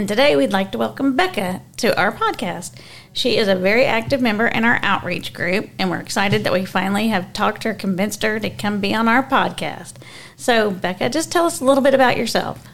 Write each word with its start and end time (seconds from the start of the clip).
And 0.00 0.08
today 0.08 0.34
we'd 0.34 0.50
like 0.50 0.72
to 0.72 0.78
welcome 0.78 1.14
Becca 1.14 1.60
to 1.76 1.94
our 2.00 2.10
podcast. 2.10 2.72
She 3.12 3.36
is 3.36 3.48
a 3.48 3.54
very 3.54 3.84
active 3.84 4.22
member 4.22 4.46
in 4.46 4.64
our 4.64 4.80
outreach 4.82 5.34
group, 5.34 5.68
and 5.78 5.90
we're 5.90 6.00
excited 6.00 6.42
that 6.44 6.54
we 6.54 6.64
finally 6.64 7.08
have 7.08 7.34
talked 7.34 7.64
her, 7.64 7.74
convinced 7.74 8.22
her 8.22 8.40
to 8.40 8.48
come 8.48 8.80
be 8.80 8.94
on 8.94 9.08
our 9.08 9.22
podcast. 9.22 9.96
So, 10.36 10.70
Becca, 10.70 11.10
just 11.10 11.30
tell 11.30 11.44
us 11.44 11.60
a 11.60 11.66
little 11.66 11.82
bit 11.82 11.92
about 11.92 12.16
yourself. 12.16 12.66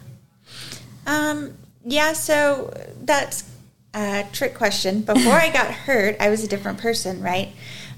Um, 1.05 1.55
yeah, 1.85 2.13
so 2.13 2.73
that's 3.03 3.51
a 3.93 4.25
trick 4.31 4.55
question. 4.55 5.01
Before 5.03 5.33
I 5.33 5.51
got 5.51 5.73
hurt, 5.73 6.17
I 6.21 6.31
was 6.31 6.45
a 6.45 6.49
different 6.49 6.79
person, 6.79 7.21
right? 7.21 7.49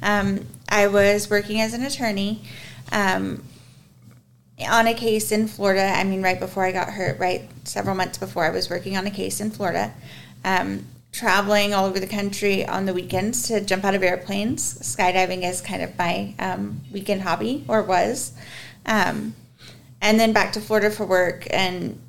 Um, 0.01 0.47
I 0.71 0.87
was 0.87 1.29
working 1.29 1.61
as 1.61 1.75
an 1.75 1.85
attorney 1.85 2.45
um, 2.93 3.45
on 4.67 4.87
a 4.87 4.95
case 4.95 5.31
in 5.31 5.47
Florida. 5.47 5.85
I 5.85 6.05
mean, 6.05 6.23
right 6.23 6.39
before 6.39 6.65
I 6.65 6.73
got 6.73 6.91
hurt, 6.91 7.19
right? 7.19 7.49
Several 7.65 7.95
months 7.95 8.19
before, 8.19 8.45
I 8.45 8.51
was 8.51 8.69
working 8.69 8.97
on 8.97 9.07
a 9.07 9.11
case 9.11 9.41
in 9.41 9.51
Florida. 9.51 9.93
Um, 10.45 10.87
traveling 11.13 11.75
all 11.75 11.87
over 11.87 11.99
the 11.99 12.07
country 12.07 12.67
on 12.67 12.87
the 12.87 12.93
weekends 12.93 13.49
to 13.49 13.61
jump 13.61 13.85
out 13.85 13.95
of 13.95 14.03
airplanes. 14.03 14.79
Skydiving 14.79 15.49
is 15.49 15.61
kind 15.61 15.83
of 15.83 15.97
my 15.99 16.35
um, 16.39 16.81
weekend 16.93 17.23
hobby, 17.23 17.65
or 17.69 17.83
was. 17.83 18.33
Um, 18.87 19.35
and 20.01 20.19
then 20.19 20.33
back 20.33 20.53
to 20.53 20.61
Florida 20.61 20.91
for 20.91 21.07
work 21.07 21.47
and 21.51 22.01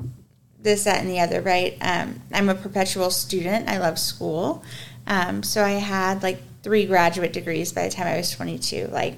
this, 0.59 0.84
that, 0.84 1.00
and 1.00 1.09
the 1.09 1.20
other, 1.20 1.41
right? 1.41 1.77
Um, 1.81 2.22
I'm 2.34 2.50
a 2.50 2.55
perpetual 2.55 3.09
student. 3.09 3.70
I 3.70 3.80
love 3.80 3.97
school. 3.97 4.63
Um, 5.08 5.41
so 5.41 5.63
I 5.63 5.72
had 5.72 6.22
like 6.22 6.41
three 6.61 6.86
graduate 6.86 7.34
degrees 7.34 7.72
by 7.72 7.86
the 7.86 7.89
time 7.89 8.08
I 8.08 8.17
was 8.17 8.31
22. 8.31 8.89
Like, 8.91 9.16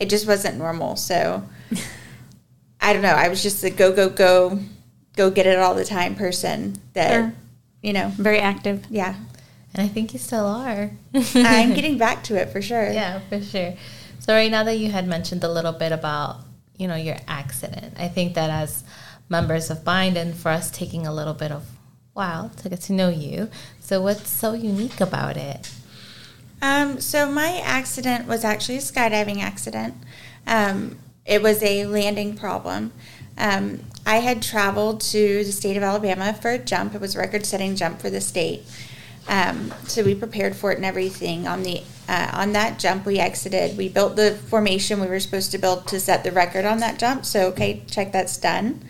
it 0.00 0.10
just 0.10 0.26
wasn't 0.26 0.58
normal. 0.58 0.96
So 0.96 1.44
I 2.84 2.92
don't 2.92 3.02
know. 3.02 3.08
I 3.14 3.28
was 3.28 3.42
just 3.42 3.62
a 3.64 3.70
go, 3.70 3.92
go, 3.94 4.08
go, 4.08 4.58
go 5.16 5.30
get 5.30 5.46
it 5.46 5.58
all 5.58 5.74
the 5.74 5.84
time 5.84 6.14
person 6.14 6.76
that, 6.92 7.10
Sure. 7.12 7.32
you 7.82 7.92
know, 7.92 8.08
Very 8.16 8.38
active. 8.38 8.84
yeah. 8.90 9.14
And 9.74 9.82
I 9.82 9.88
think 9.88 10.12
you 10.12 10.18
still 10.20 10.46
are. 10.46 10.90
I'm 11.34 11.74
getting 11.74 11.98
back 11.98 12.22
to 12.24 12.36
it 12.36 12.50
for 12.50 12.62
sure. 12.62 12.92
Yeah, 12.92 13.18
for 13.28 13.40
sure. 13.40 13.74
So 14.20 14.32
right 14.32 14.50
now 14.50 14.62
that 14.64 14.76
you 14.78 14.90
had 14.90 15.06
mentioned 15.08 15.42
a 15.42 15.48
little 15.52 15.72
bit 15.72 15.90
about, 15.90 16.36
you 16.78 16.86
know, 16.86 16.94
your 16.94 17.16
accident, 17.26 17.94
I 17.98 18.06
think 18.08 18.34
that 18.34 18.50
as 18.50 18.84
members 19.28 19.70
of 19.70 19.82
Bind 19.84 20.16
and 20.16 20.34
for 20.34 20.50
us 20.50 20.70
taking 20.70 21.06
a 21.06 21.12
little 21.12 21.34
bit 21.34 21.50
of 21.50 21.64
while 22.12 22.50
to 22.50 22.68
get 22.68 22.82
to 22.82 22.92
know 22.92 23.08
you. 23.08 23.48
So 23.80 24.00
what's 24.00 24.28
so 24.28 24.52
unique 24.52 25.00
about 25.00 25.36
it? 25.36 25.68
Um, 26.62 27.00
so 27.00 27.28
my 27.30 27.60
accident 27.64 28.28
was 28.28 28.44
actually 28.44 28.76
a 28.76 28.80
skydiving 28.80 29.42
accident. 29.42 29.94
Um, 30.46 30.98
it 31.26 31.42
was 31.42 31.62
a 31.62 31.86
landing 31.86 32.36
problem. 32.36 32.92
Um, 33.36 33.80
I 34.06 34.16
had 34.16 34.42
traveled 34.42 35.00
to 35.00 35.44
the 35.44 35.52
state 35.52 35.76
of 35.76 35.82
Alabama 35.82 36.34
for 36.34 36.50
a 36.50 36.58
jump. 36.58 36.94
It 36.94 37.00
was 37.00 37.16
a 37.16 37.18
record-setting 37.18 37.76
jump 37.76 38.00
for 38.00 38.10
the 38.10 38.20
state. 38.20 38.62
Um, 39.26 39.72
so 39.84 40.04
we 40.04 40.14
prepared 40.14 40.54
for 40.54 40.70
it 40.72 40.76
and 40.76 40.84
everything. 40.84 41.46
On 41.46 41.62
the 41.62 41.82
uh, 42.06 42.30
on 42.34 42.52
that 42.52 42.78
jump, 42.78 43.06
we 43.06 43.18
exited. 43.18 43.78
We 43.78 43.88
built 43.88 44.16
the 44.16 44.32
formation 44.32 45.00
we 45.00 45.06
were 45.06 45.20
supposed 45.20 45.52
to 45.52 45.58
build 45.58 45.86
to 45.88 45.98
set 45.98 46.22
the 46.22 46.32
record 46.32 46.66
on 46.66 46.78
that 46.80 46.98
jump. 46.98 47.24
So 47.24 47.46
okay, 47.48 47.82
check 47.86 48.12
that's 48.12 48.36
done. 48.36 48.84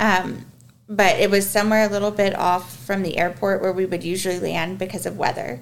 Um, 0.00 0.46
but 0.88 1.18
it 1.18 1.30
was 1.30 1.48
somewhere 1.48 1.86
a 1.86 1.90
little 1.90 2.10
bit 2.10 2.34
off 2.36 2.76
from 2.84 3.02
the 3.02 3.16
airport 3.18 3.60
where 3.60 3.72
we 3.72 3.86
would 3.86 4.04
usually 4.04 4.38
land 4.38 4.78
because 4.78 5.06
of 5.06 5.16
weather, 5.16 5.60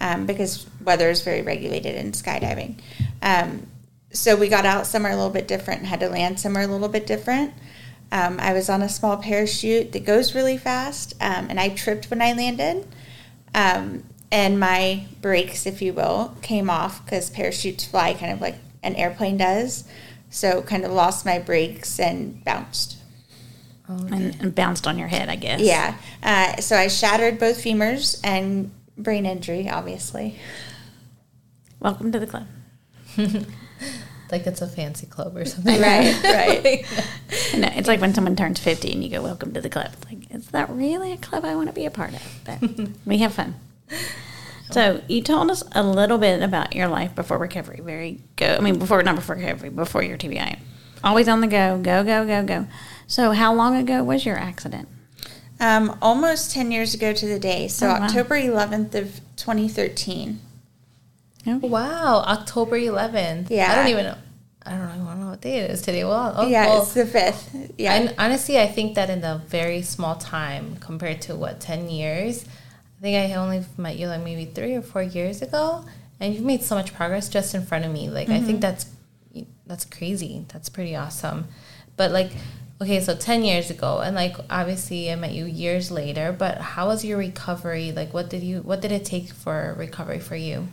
um, 0.00 0.26
because 0.26 0.66
weather 0.82 1.10
is 1.10 1.22
very 1.22 1.42
regulated 1.42 1.96
in 1.96 2.12
skydiving. 2.12 2.78
Um, 3.22 3.66
so 4.14 4.36
we 4.36 4.48
got 4.48 4.64
out 4.64 4.86
somewhere 4.86 5.12
a 5.12 5.16
little 5.16 5.30
bit 5.30 5.46
different 5.46 5.80
and 5.80 5.88
had 5.88 6.00
to 6.00 6.08
land 6.08 6.40
somewhere 6.40 6.62
a 6.62 6.66
little 6.66 6.88
bit 6.88 7.06
different. 7.06 7.52
Um, 8.12 8.38
I 8.38 8.52
was 8.52 8.70
on 8.70 8.80
a 8.80 8.88
small 8.88 9.16
parachute 9.16 9.92
that 9.92 10.04
goes 10.04 10.34
really 10.34 10.56
fast, 10.56 11.14
um, 11.20 11.48
and 11.50 11.58
I 11.58 11.70
tripped 11.70 12.10
when 12.10 12.22
I 12.22 12.32
landed. 12.32 12.86
Um, 13.54 14.04
and 14.30 14.58
my 14.58 15.06
brakes, 15.20 15.66
if 15.66 15.82
you 15.82 15.92
will, 15.92 16.36
came 16.42 16.70
off 16.70 17.04
because 17.04 17.28
parachutes 17.30 17.84
fly 17.84 18.14
kind 18.14 18.32
of 18.32 18.40
like 18.40 18.56
an 18.82 18.94
airplane 18.94 19.36
does. 19.36 19.84
So 20.30 20.62
kind 20.62 20.84
of 20.84 20.92
lost 20.92 21.24
my 21.24 21.38
brakes 21.38 21.98
and 21.98 22.44
bounced. 22.44 22.98
And, 23.88 24.36
and 24.40 24.54
bounced 24.54 24.86
on 24.86 24.98
your 24.98 25.08
head, 25.08 25.28
I 25.28 25.36
guess. 25.36 25.60
Yeah. 25.60 25.96
Uh, 26.22 26.60
so 26.60 26.76
I 26.76 26.88
shattered 26.88 27.38
both 27.38 27.62
femurs 27.62 28.18
and 28.24 28.70
brain 28.96 29.26
injury, 29.26 29.68
obviously. 29.68 30.38
Welcome 31.80 32.10
to 32.12 32.18
the 32.18 32.26
club. 32.26 32.46
Like 34.32 34.46
it's 34.46 34.62
a 34.62 34.66
fancy 34.66 35.06
club 35.06 35.36
or 35.36 35.44
something. 35.44 35.80
Right, 35.80 36.22
right. 36.22 36.86
No, 37.56 37.68
it's 37.74 37.86
like 37.86 38.00
when 38.00 38.14
someone 38.14 38.34
turns 38.36 38.58
50 38.58 38.92
and 38.92 39.04
you 39.04 39.10
go, 39.10 39.22
Welcome 39.22 39.52
to 39.54 39.60
the 39.60 39.68
club. 39.68 39.90
It's 39.92 40.04
like, 40.06 40.30
is 40.34 40.46
that 40.48 40.68
really 40.70 41.12
a 41.12 41.16
club 41.16 41.44
I 41.44 41.54
want 41.54 41.68
to 41.68 41.72
be 41.74 41.84
a 41.86 41.90
part 41.90 42.12
of? 42.14 42.22
But 42.44 42.58
we 43.06 43.18
have 43.18 43.32
fun. 43.34 43.54
So, 44.70 45.02
you 45.08 45.22
told 45.22 45.50
us 45.50 45.62
a 45.72 45.82
little 45.84 46.18
bit 46.18 46.42
about 46.42 46.74
your 46.74 46.88
life 46.88 47.14
before 47.14 47.38
recovery. 47.38 47.80
Very 47.82 48.20
go. 48.36 48.56
I 48.56 48.60
mean, 48.60 48.78
before, 48.78 49.02
not 49.02 49.14
before 49.14 49.36
recovery, 49.36 49.68
before 49.68 50.02
your 50.02 50.16
TBI. 50.16 50.58
Always 51.04 51.28
on 51.28 51.40
the 51.42 51.46
go, 51.46 51.78
go, 51.80 52.02
go, 52.02 52.26
go, 52.26 52.42
go. 52.44 52.66
So, 53.06 53.32
how 53.32 53.54
long 53.54 53.76
ago 53.76 54.02
was 54.02 54.24
your 54.24 54.36
accident? 54.38 54.88
Um, 55.60 55.96
almost 56.02 56.50
10 56.52 56.72
years 56.72 56.94
ago 56.94 57.12
to 57.12 57.26
the 57.26 57.38
day. 57.38 57.68
So 57.68 57.86
Oh, 57.86 57.90
wow. 57.90 58.02
October 58.04 58.34
11th 58.36 58.94
of 58.94 59.20
2013. 61.44 61.70
Wow, 61.70 62.24
October 62.26 62.78
11th. 62.78 63.50
Yeah. 63.50 63.70
I 63.70 63.74
don't 63.74 63.88
even 63.88 64.04
know. 64.06 64.16
I 64.66 64.78
don't 64.78 65.02
even 65.02 65.20
know 65.20 65.30
what 65.30 65.42
day 65.42 65.58
it 65.58 65.70
is 65.70 65.82
today. 65.82 66.04
Well, 66.04 66.32
oh, 66.36 66.46
yeah, 66.46 66.66
well, 66.66 66.82
it's 66.82 66.94
the 66.94 67.04
5th. 67.04 67.74
Yeah. 67.76 67.94
And 67.94 68.14
honestly, 68.18 68.58
I 68.58 68.66
think 68.66 68.94
that 68.94 69.10
in 69.10 69.22
a 69.22 69.42
very 69.46 69.82
small 69.82 70.16
time 70.16 70.76
compared 70.76 71.20
to 71.22 71.36
what 71.36 71.60
ten 71.60 71.90
years, 71.90 72.46
I 72.98 73.02
think 73.02 73.30
I 73.30 73.34
only 73.34 73.62
met 73.76 73.98
you 73.98 74.08
like 74.08 74.22
maybe 74.22 74.46
three 74.46 74.74
or 74.74 74.80
four 74.80 75.02
years 75.02 75.42
ago, 75.42 75.84
and 76.18 76.34
you've 76.34 76.44
made 76.44 76.62
so 76.62 76.74
much 76.74 76.94
progress 76.94 77.28
just 77.28 77.54
in 77.54 77.66
front 77.66 77.84
of 77.84 77.92
me. 77.92 78.08
Like 78.08 78.30
I 78.30 78.40
think 78.40 78.60
mm-hmm. 78.60 78.60
that's 78.60 78.86
that's 79.66 79.84
crazy. 79.84 80.46
That's 80.50 80.70
pretty 80.70 80.96
awesome. 80.96 81.48
But 81.96 82.10
like, 82.10 82.32
okay, 82.80 83.00
so 83.00 83.14
ten 83.14 83.44
years 83.44 83.68
ago, 83.68 83.98
and 83.98 84.16
like 84.16 84.36
obviously 84.48 85.12
I 85.12 85.16
met 85.16 85.32
you 85.32 85.44
years 85.44 85.90
later. 85.90 86.32
But 86.32 86.58
how 86.58 86.86
was 86.86 87.04
your 87.04 87.18
recovery? 87.18 87.92
Like, 87.92 88.14
what 88.14 88.30
did 88.30 88.42
you 88.42 88.60
what 88.60 88.80
did 88.80 88.92
it 88.92 89.04
take 89.04 89.28
for 89.28 89.74
recovery 89.76 90.20
for 90.20 90.36
you? 90.36 90.68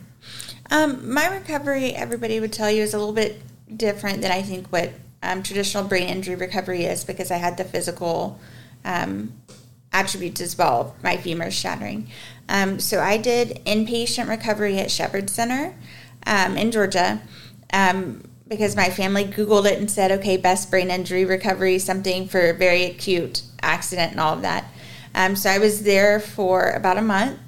Um, 0.71 1.13
my 1.13 1.27
recovery, 1.27 1.93
everybody 1.93 2.39
would 2.39 2.53
tell 2.53 2.71
you, 2.71 2.81
is 2.81 2.93
a 2.93 2.97
little 2.97 3.13
bit 3.13 3.41
different 3.75 4.21
than 4.21 4.31
I 4.31 4.41
think 4.41 4.67
what 4.69 4.91
um, 5.21 5.43
traditional 5.43 5.83
brain 5.83 6.07
injury 6.07 6.35
recovery 6.35 6.85
is 6.85 7.03
because 7.03 7.29
I 7.29 7.37
had 7.37 7.57
the 7.57 7.65
physical 7.65 8.39
um, 8.85 9.33
attributes 9.91 10.39
as 10.39 10.57
well, 10.57 10.95
my 11.03 11.17
femur 11.17 11.51
shattering. 11.51 12.07
Um, 12.47 12.79
so 12.79 13.01
I 13.01 13.17
did 13.17 13.61
inpatient 13.65 14.29
recovery 14.29 14.77
at 14.79 14.89
Shepherd 14.89 15.29
Center 15.29 15.75
um, 16.25 16.57
in 16.57 16.71
Georgia 16.71 17.21
um, 17.73 18.23
because 18.47 18.75
my 18.75 18.89
family 18.89 19.25
Googled 19.25 19.65
it 19.65 19.77
and 19.77 19.91
said, 19.91 20.11
okay, 20.11 20.37
best 20.37 20.71
brain 20.71 20.89
injury 20.89 21.25
recovery, 21.25 21.79
something 21.79 22.27
for 22.27 22.53
very 22.53 22.85
acute 22.85 23.43
accident 23.61 24.11
and 24.11 24.21
all 24.21 24.33
of 24.33 24.41
that. 24.41 24.65
Um, 25.13 25.35
so 25.35 25.49
I 25.49 25.57
was 25.57 25.83
there 25.83 26.21
for 26.21 26.69
about 26.71 26.97
a 26.97 27.01
month, 27.01 27.39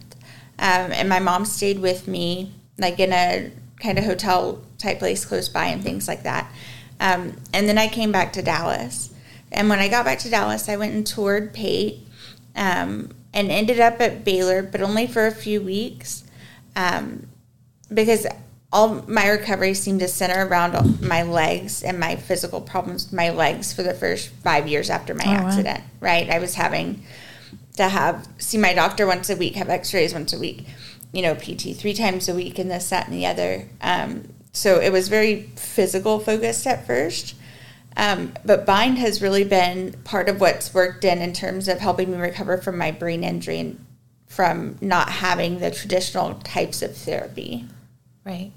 um, 0.60 0.92
and 0.92 1.08
my 1.08 1.20
mom 1.20 1.46
stayed 1.46 1.80
with 1.80 2.08
me, 2.08 2.52
like 2.78 3.00
in 3.00 3.12
a 3.14 3.52
kind 3.80 3.98
of 3.98 4.06
hotel 4.06 4.62
type 4.78 5.00
place 5.00 5.26
close 5.26 5.50
by 5.50 5.66
and 5.66 5.84
things 5.84 6.08
like 6.08 6.24
that. 6.24 6.52
Um, 7.00 7.36
and 7.54 7.68
then 7.68 7.78
I 7.78 7.88
came 7.88 8.12
back 8.12 8.34
to 8.34 8.42
Dallas. 8.42 9.14
And 9.52 9.70
when 9.70 9.80
I 9.80 9.88
got 9.88 10.06
back 10.06 10.20
to 10.20 10.30
Dallas, 10.30 10.70
I 10.70 10.78
went 10.78 10.94
and 10.94 11.06
toured 11.06 11.54
Pate 11.54 12.00
um, 12.56 13.10
and 13.34 13.52
ended 13.52 13.80
up 13.80 14.00
at 14.02 14.24
Baylor, 14.24 14.64
but 14.64 14.82
only 14.82 15.06
for 15.08 15.28
a 15.28 15.32
few 15.32 15.62
weeks 15.62 16.24
um, 16.76 17.28
because 17.94 18.26
all 18.72 19.04
my 19.08 19.28
recovery 19.28 19.76
seemed 19.76 20.00
to 20.00 20.08
center 20.08 20.48
around 20.48 21.00
my 21.02 21.22
legs 21.22 21.84
and 21.84 22.00
my 22.00 22.16
physical 22.16 22.60
problems 22.62 23.06
with 23.06 23.14
my 23.14 23.30
legs 23.30 23.72
for 23.72 23.84
the 23.84 23.94
first 23.94 24.30
five 24.30 24.68
years 24.68 24.90
after 24.90 25.14
my 25.14 25.24
Oh, 25.26 25.32
wow. 25.32 25.48
accident. 25.48 25.84
Right, 26.00 26.28
I 26.30 26.40
was 26.40 26.56
having 26.56 27.04
to 27.78 27.88
have 27.88 28.28
see 28.40 28.58
my 28.58 28.74
doctor 28.74 29.06
once 29.06 29.30
a 29.30 29.36
week, 29.36 29.56
have 29.56 29.70
X-rays 29.70 30.14
once 30.14 30.34
a 30.34 30.40
week, 30.40 30.66
you 31.14 31.22
know, 31.22 31.36
PT 31.36 31.76
three 31.78 31.94
times 31.94 32.28
a 32.28 32.36
week, 32.36 32.60
and 32.60 32.70
this, 32.70 32.90
that, 32.90 33.08
and 33.08 33.16
the 33.16 33.26
other. 33.26 33.70
Um, 33.80 34.34
so 34.52 34.80
it 34.80 34.92
was 34.92 35.08
very 35.08 35.44
physical 35.56 36.20
focused 36.20 36.68
at 36.68 36.86
first. 36.86 37.36
Um, 37.96 38.34
but 38.44 38.66
Bind 38.66 38.98
has 38.98 39.22
really 39.22 39.44
been 39.44 39.94
part 40.04 40.28
of 40.28 40.42
what's 40.42 40.74
worked 40.74 41.06
in 41.06 41.20
in 41.20 41.32
terms 41.32 41.68
of 41.68 41.80
helping 41.80 42.12
me 42.12 42.18
recover 42.18 42.58
from 42.58 42.78
my 42.78 42.92
brain 42.92 43.24
injury 43.24 43.60
and 43.60 43.86
from 44.26 44.78
not 44.82 45.10
having 45.10 45.60
the 45.60 45.70
traditional 45.70 46.34
types 46.40 46.82
of 46.82 46.98
therapy. 46.98 47.66
Right. 48.26 48.52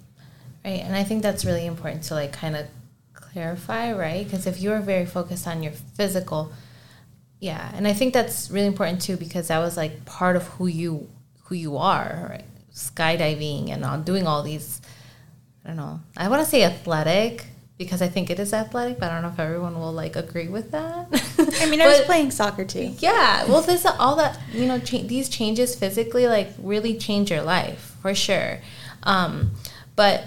Right. 0.65 0.81
And 0.81 0.97
I 0.97 1.05
think 1.05 1.23
that's 1.23 1.45
really 1.45 1.67
important 1.67 2.05
to 2.05 2.15
like 2.15 2.33
kind 2.33 2.57
of 2.57 2.67
clarify, 3.13 3.93
right? 3.93 4.25
Because 4.25 4.47
if 4.47 4.61
you're 4.61 4.81
very 4.81 5.05
focused 5.05 5.47
on 5.47 5.63
your 5.63 5.73
physical, 5.73 6.53
yeah. 7.41 7.71
And 7.75 7.87
I 7.87 7.93
think 7.93 8.15
that's 8.15 8.51
really 8.51 8.67
important 8.67 9.03
too 9.03 9.19
because 9.19 9.49
that 9.49 9.59
was 9.59 9.77
like 9.77 10.07
part 10.07 10.37
of 10.37 10.47
who 10.49 10.67
you 10.67 11.09
who 11.47 11.55
you 11.55 11.77
are, 11.77 12.29
right? 12.31 12.45
Skydiving 12.73 13.71
and 13.71 13.85
all, 13.85 13.99
doing 13.99 14.27
all 14.27 14.43
these 14.43 14.81
I 15.65 15.71
don't 15.71 15.79
know. 15.79 16.01
I 16.17 16.29
want 16.29 16.45
to 16.45 16.49
say 16.49 16.63
athletic, 16.63 17.47
because 17.79 18.01
I 18.01 18.09
think 18.09 18.31
it 18.31 18.39
is 18.39 18.53
athletic, 18.53 18.99
but 18.99 19.11
I 19.11 19.15
don't 19.15 19.23
know 19.23 19.35
if 19.35 19.41
everyone 19.41 19.79
will 19.79 19.93
like 19.93 20.17
agree 20.17 20.49
with 20.49 20.71
that. 20.71 21.09
I 21.61 21.69
mean, 21.69 21.81
I 21.81 21.87
was 21.89 22.01
playing 22.03 22.31
soccer 22.31 22.65
too. 22.65 22.95
yeah, 22.99 23.45
well, 23.47 23.63
this 23.63 23.85
all 23.85 24.17
that 24.17 24.39
you 24.53 24.67
know, 24.67 24.79
cha- 24.79 25.03
these 25.03 25.29
changes 25.29 25.75
physically 25.75 26.27
like 26.27 26.51
really 26.59 26.97
change 26.97 27.31
your 27.31 27.43
life 27.43 27.97
for 28.01 28.15
sure. 28.15 28.61
Um, 29.03 29.53
but 29.95 30.25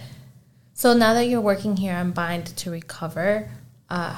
so 0.74 0.94
now 0.94 1.14
that 1.14 1.26
you're 1.26 1.42
working 1.42 1.78
here 1.78 1.94
on 1.94 2.12
Bind 2.12 2.48
to 2.58 2.72
recover, 2.72 3.50
uh, 3.90 4.14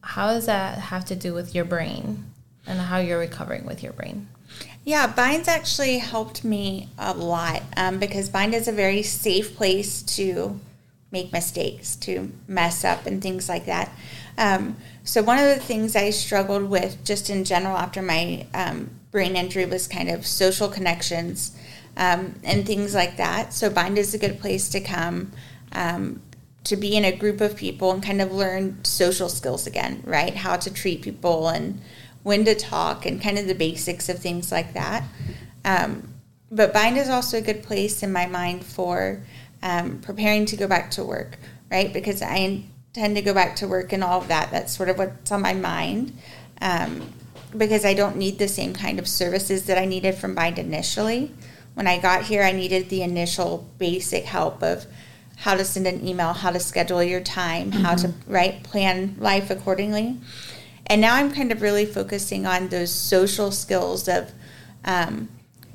how 0.00 0.28
does 0.28 0.46
that 0.46 0.78
have 0.78 1.04
to 1.06 1.16
do 1.16 1.32
with 1.34 1.54
your 1.54 1.64
brain 1.64 2.24
and 2.66 2.78
how 2.78 2.98
you're 2.98 3.18
recovering 3.18 3.64
with 3.64 3.82
your 3.82 3.92
brain? 3.92 4.28
Yeah, 4.84 5.06
Bind's 5.06 5.46
actually 5.46 5.98
helped 5.98 6.42
me 6.44 6.88
a 6.98 7.14
lot 7.14 7.62
um, 7.76 7.98
because 7.98 8.28
Bind 8.28 8.54
is 8.54 8.66
a 8.66 8.72
very 8.72 9.02
safe 9.02 9.56
place 9.56 10.02
to 10.16 10.58
make 11.12 11.32
mistakes, 11.32 11.94
to 11.96 12.32
mess 12.48 12.84
up, 12.84 13.06
and 13.06 13.22
things 13.22 13.48
like 13.48 13.66
that. 13.66 13.92
Um, 14.38 14.76
so, 15.04 15.22
one 15.22 15.38
of 15.38 15.44
the 15.44 15.60
things 15.60 15.94
I 15.94 16.10
struggled 16.10 16.68
with 16.68 17.04
just 17.04 17.30
in 17.30 17.44
general 17.44 17.76
after 17.76 18.02
my 18.02 18.46
um, 18.54 18.90
brain 19.12 19.36
injury 19.36 19.66
was 19.66 19.86
kind 19.86 20.10
of 20.10 20.26
social 20.26 20.68
connections 20.68 21.56
um, 21.96 22.34
and 22.42 22.66
things 22.66 22.94
like 22.94 23.18
that. 23.18 23.52
So, 23.52 23.70
Bind 23.70 23.98
is 23.98 24.14
a 24.14 24.18
good 24.18 24.40
place 24.40 24.68
to 24.70 24.80
come. 24.80 25.32
Um, 25.72 26.22
to 26.64 26.76
be 26.76 26.96
in 26.96 27.04
a 27.04 27.10
group 27.10 27.40
of 27.40 27.56
people 27.56 27.90
and 27.90 28.02
kind 28.02 28.20
of 28.20 28.30
learn 28.30 28.84
social 28.84 29.28
skills 29.28 29.66
again, 29.66 30.00
right? 30.06 30.36
How 30.36 30.56
to 30.56 30.72
treat 30.72 31.02
people 31.02 31.48
and 31.48 31.80
when 32.22 32.44
to 32.44 32.54
talk 32.54 33.04
and 33.06 33.20
kind 33.20 33.38
of 33.38 33.46
the 33.46 33.54
basics 33.54 34.08
of 34.08 34.18
things 34.18 34.52
like 34.52 34.74
that. 34.74 35.04
Um, 35.64 36.14
but 36.50 36.72
Bind 36.72 36.98
is 36.98 37.08
also 37.08 37.38
a 37.38 37.40
good 37.40 37.62
place 37.62 38.02
in 38.02 38.12
my 38.12 38.26
mind 38.26 38.64
for 38.64 39.22
um, 39.62 40.00
preparing 40.00 40.44
to 40.46 40.56
go 40.56 40.66
back 40.68 40.90
to 40.92 41.04
work, 41.04 41.38
right? 41.70 41.92
Because 41.92 42.20
I 42.22 42.36
intend 42.36 43.16
to 43.16 43.22
go 43.22 43.32
back 43.32 43.56
to 43.56 43.68
work 43.68 43.92
and 43.92 44.04
all 44.04 44.20
of 44.20 44.28
that. 44.28 44.50
That's 44.50 44.76
sort 44.76 44.88
of 44.88 44.98
what's 44.98 45.32
on 45.32 45.40
my 45.40 45.54
mind. 45.54 46.12
Um, 46.60 47.12
because 47.56 47.84
I 47.84 47.94
don't 47.94 48.16
need 48.16 48.38
the 48.38 48.48
same 48.48 48.72
kind 48.72 48.98
of 48.98 49.06
services 49.06 49.66
that 49.66 49.78
I 49.78 49.84
needed 49.84 50.14
from 50.14 50.34
Bind 50.34 50.58
initially. 50.58 51.32
When 51.74 51.86
I 51.86 51.98
got 51.98 52.24
here, 52.24 52.42
I 52.42 52.52
needed 52.52 52.88
the 52.88 53.02
initial 53.02 53.68
basic 53.78 54.24
help 54.24 54.62
of 54.62 54.86
how 55.36 55.54
to 55.54 55.64
send 55.64 55.86
an 55.86 56.06
email, 56.06 56.32
how 56.32 56.50
to 56.50 56.60
schedule 56.60 57.02
your 57.02 57.20
time, 57.20 57.72
how 57.72 57.94
to 57.96 58.12
right 58.26 58.62
plan 58.62 59.16
life 59.18 59.50
accordingly. 59.50 60.18
And 60.86 61.00
now 61.00 61.14
I'm 61.14 61.32
kind 61.32 61.52
of 61.52 61.62
really 61.62 61.86
focusing 61.86 62.46
on 62.46 62.68
those 62.68 62.90
social 62.90 63.50
skills 63.50 64.08
of 64.08 64.32
um, 64.84 65.28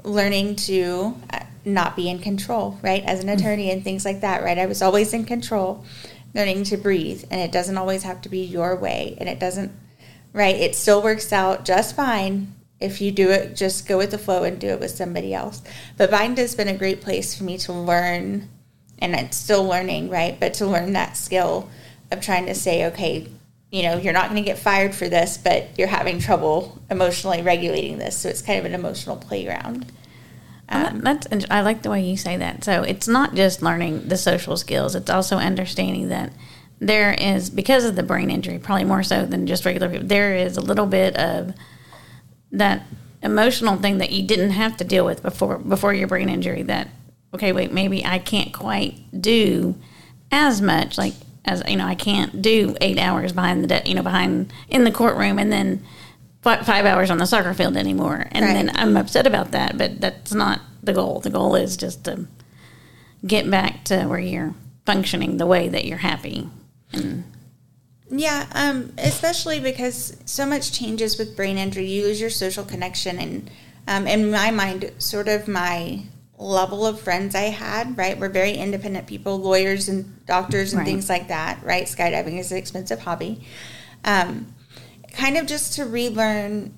learning 0.04 0.56
to 0.56 1.16
uh, 1.32 1.40
not 1.66 1.96
be 1.96 2.10
in 2.10 2.20
control, 2.20 2.80
right? 2.82 3.04
As 3.04 3.24
an 3.24 3.30
attorney 3.30 3.72
and 3.72 3.84
things 3.84 4.06
like 4.06 4.22
that, 4.22 4.44
right? 4.44 4.58
I 4.58 4.66
was 4.66 4.82
always 4.82 5.14
in 5.14 5.26
control, 5.26 5.86
learning 6.34 6.64
to 6.66 6.78
breathe, 6.78 7.26
and 7.32 7.42
it 7.42 7.52
doesn't 7.52 7.78
always 7.78 8.04
have 8.04 8.22
to 8.22 8.30
be 8.30 8.40
your 8.40 8.76
way, 8.76 9.18
and 9.20 9.28
it 9.28 9.40
doesn't, 9.40 9.72
right? 10.34 10.56
It 10.56 10.76
still 10.76 11.02
works 11.02 11.34
out 11.34 11.66
just 11.66 11.96
fine 11.96 12.54
if 12.80 13.02
you 13.02 13.12
do 13.12 13.32
it, 13.32 13.56
just 13.56 13.88
go 13.88 13.98
with 13.98 14.12
the 14.12 14.18
flow 14.18 14.44
and 14.44 14.60
do 14.60 14.68
it 14.68 14.80
with 14.80 14.92
somebody 14.92 15.34
else. 15.34 15.64
But 15.98 16.12
Bind 16.12 16.38
has 16.38 16.56
been 16.56 16.68
a 16.68 16.78
great 16.78 17.02
place 17.02 17.36
for 17.36 17.44
me 17.44 17.58
to 17.60 17.74
learn, 17.74 18.50
and 19.00 19.16
it's 19.16 19.38
still 19.38 19.64
learning, 19.64 20.10
right? 20.10 20.40
But 20.40 20.54
to 20.56 20.68
learn 20.68 20.94
that 20.94 21.18
skill 21.18 21.70
of 22.12 22.22
trying 22.22 22.46
to 22.46 22.56
say, 22.56 22.86
okay, 22.86 23.28
you 23.72 23.84
know, 23.84 23.98
you're 23.98 24.14
not 24.14 24.30
going 24.30 24.42
to 24.42 24.46
get 24.46 24.58
fired 24.58 24.96
for 24.96 25.10
this, 25.10 25.38
but 25.38 25.78
you're 25.78 25.88
having 25.88 26.20
trouble 26.20 26.82
emotionally 26.90 27.42
regulating 27.42 27.98
this. 27.98 28.18
So 28.18 28.30
it's 28.30 28.42
kind 28.42 28.60
of 28.60 28.66
an 28.66 28.74
emotional 28.74 29.18
playground. 29.18 29.92
Um, 30.70 31.00
that's 31.00 31.28
I 31.50 31.62
like 31.62 31.82
the 31.82 31.90
way 31.90 32.04
you 32.04 32.18
say 32.18 32.38
that. 32.38 32.64
So 32.64 32.84
it's 32.84 33.08
not 33.08 33.36
just 33.36 33.62
learning 33.62 34.10
the 34.10 34.18
social 34.18 34.58
skills; 34.58 34.96
it's 34.96 35.10
also 35.10 35.38
understanding 35.38 36.10
that 36.10 36.34
there 36.80 37.14
is 37.14 37.50
because 37.50 37.86
of 37.86 37.96
the 37.96 38.04
brain 38.04 38.30
injury, 38.30 38.60
probably 38.60 38.84
more 38.84 39.04
so 39.04 39.26
than 39.26 39.48
just 39.48 39.66
regular 39.66 39.90
people. 39.90 40.08
There 40.08 40.36
is 40.36 40.58
a 40.58 40.62
little 40.62 40.86
bit 40.86 41.16
of 41.16 41.54
that 42.52 42.84
emotional 43.24 43.78
thing 43.78 43.98
that 44.00 44.12
you 44.12 44.28
didn't 44.28 44.52
have 44.52 44.78
to 44.78 44.84
deal 44.84 45.06
with 45.06 45.24
before 45.24 45.58
before 45.58 45.94
your 45.94 46.08
brain 46.08 46.28
injury. 46.28 46.64
That 46.64 46.90
okay, 47.34 47.54
wait, 47.54 47.72
maybe 47.72 48.06
I 48.06 48.20
can't 48.20 48.54
quite 48.54 49.00
do 49.20 49.76
as 50.32 50.62
much 50.62 50.98
like 50.98 51.14
as 51.48 51.64
you 51.68 51.76
know 51.78 51.86
I 51.86 51.96
can't 51.96 52.42
do 52.42 52.76
eight 52.82 53.00
hours 53.00 53.32
behind 53.34 53.64
the 53.64 53.68
de- 53.68 53.84
you 53.86 53.96
know 53.96 54.04
behind 54.04 54.52
in 54.70 54.84
the 54.84 54.92
courtroom 54.92 55.40
and 55.40 55.52
then 55.52 55.84
fi- 56.42 56.62
five 56.64 56.86
hours 56.86 57.10
on 57.10 57.18
the 57.18 57.26
soccer 57.26 57.54
field 57.54 57.78
anymore. 57.78 58.28
And 58.32 58.46
Right. 58.46 58.54
then 58.54 58.72
I'm 58.76 58.96
upset 58.98 59.26
about 59.26 59.52
that, 59.52 59.78
but 59.78 60.00
that's 60.02 60.34
not 60.34 60.62
the 60.84 60.94
goal. 60.94 61.22
The 61.22 61.30
goal 61.30 61.56
is 61.56 61.78
just 61.78 62.04
to 62.06 62.26
get 63.26 63.50
back 63.50 63.84
to 63.86 64.06
where 64.06 64.20
you're 64.20 64.54
functioning 64.86 65.38
the 65.38 65.46
way 65.48 65.68
that 65.70 65.86
you're 65.86 65.98
happy. 65.98 66.50
And 66.94 67.24
Yeah, 68.10 68.46
um, 68.54 68.94
especially 68.98 69.60
because 69.60 70.16
so 70.26 70.46
much 70.46 70.72
changes 70.72 71.18
with 71.18 71.36
brain 71.36 71.58
injury. 71.58 71.88
You 71.88 72.04
lose 72.04 72.22
your 72.22 72.30
social 72.30 72.64
connection, 72.64 73.20
and 73.20 73.50
um, 73.88 74.08
in 74.08 74.32
my 74.32 74.52
mind, 74.52 74.92
sort 74.98 75.28
of 75.28 75.48
my 75.48 76.04
level 76.38 76.86
of 76.86 77.00
friends 77.02 77.34
I 77.36 77.44
had, 77.50 77.98
right, 77.98 78.18
We're 78.20 78.30
very 78.30 78.54
independent 78.54 79.08
people, 79.08 79.38
lawyers 79.40 79.90
and 79.90 80.24
doctors 80.28 80.72
and 80.74 80.80
Right. 80.80 80.86
things 80.86 81.10
like 81.10 81.30
that, 81.30 81.64
right? 81.64 81.86
Skydiving 81.86 82.38
is 82.40 82.52
an 82.52 82.58
expensive 82.58 83.00
hobby. 83.00 83.42
Um, 84.06 84.54
kind 85.14 85.38
of 85.38 85.48
just 85.48 85.74
to 85.74 85.86
relearn 85.86 86.74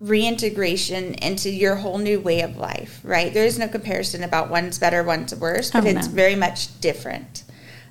reintegration 0.00 1.12
into 1.14 1.50
your 1.50 1.76
whole 1.76 1.98
new 1.98 2.18
way 2.20 2.40
of 2.40 2.56
life, 2.56 3.00
right? 3.04 3.34
There 3.34 3.44
is 3.44 3.58
no 3.58 3.68
comparison 3.68 4.24
about 4.24 4.48
one's 4.50 4.78
better, 4.78 5.02
one's 5.04 5.34
worse, 5.34 5.70
but 5.70 5.84
Oh, 5.84 5.88
it's 5.88 6.06
no. 6.08 6.14
very 6.14 6.34
much 6.34 6.80
different. 6.80 7.44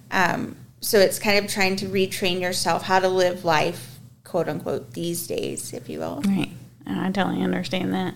Um, 0.10 0.56
so 0.82 0.98
it's 0.98 1.20
kind 1.20 1.44
of 1.44 1.52
trying 1.52 1.76
to 1.78 1.86
retrain 1.86 2.42
yourself 2.42 2.84
how 2.84 3.00
to 3.00 3.08
live 3.08 3.46
life, 3.46 4.00
quote 4.24 4.50
unquote, 4.50 4.94
these 4.94 5.28
days, 5.28 5.72
if 5.72 5.88
you 5.88 6.00
will. 6.00 6.22
right, 6.28 6.50
I 6.88 7.12
totally 7.12 7.44
understand 7.44 7.94
that. 7.94 8.16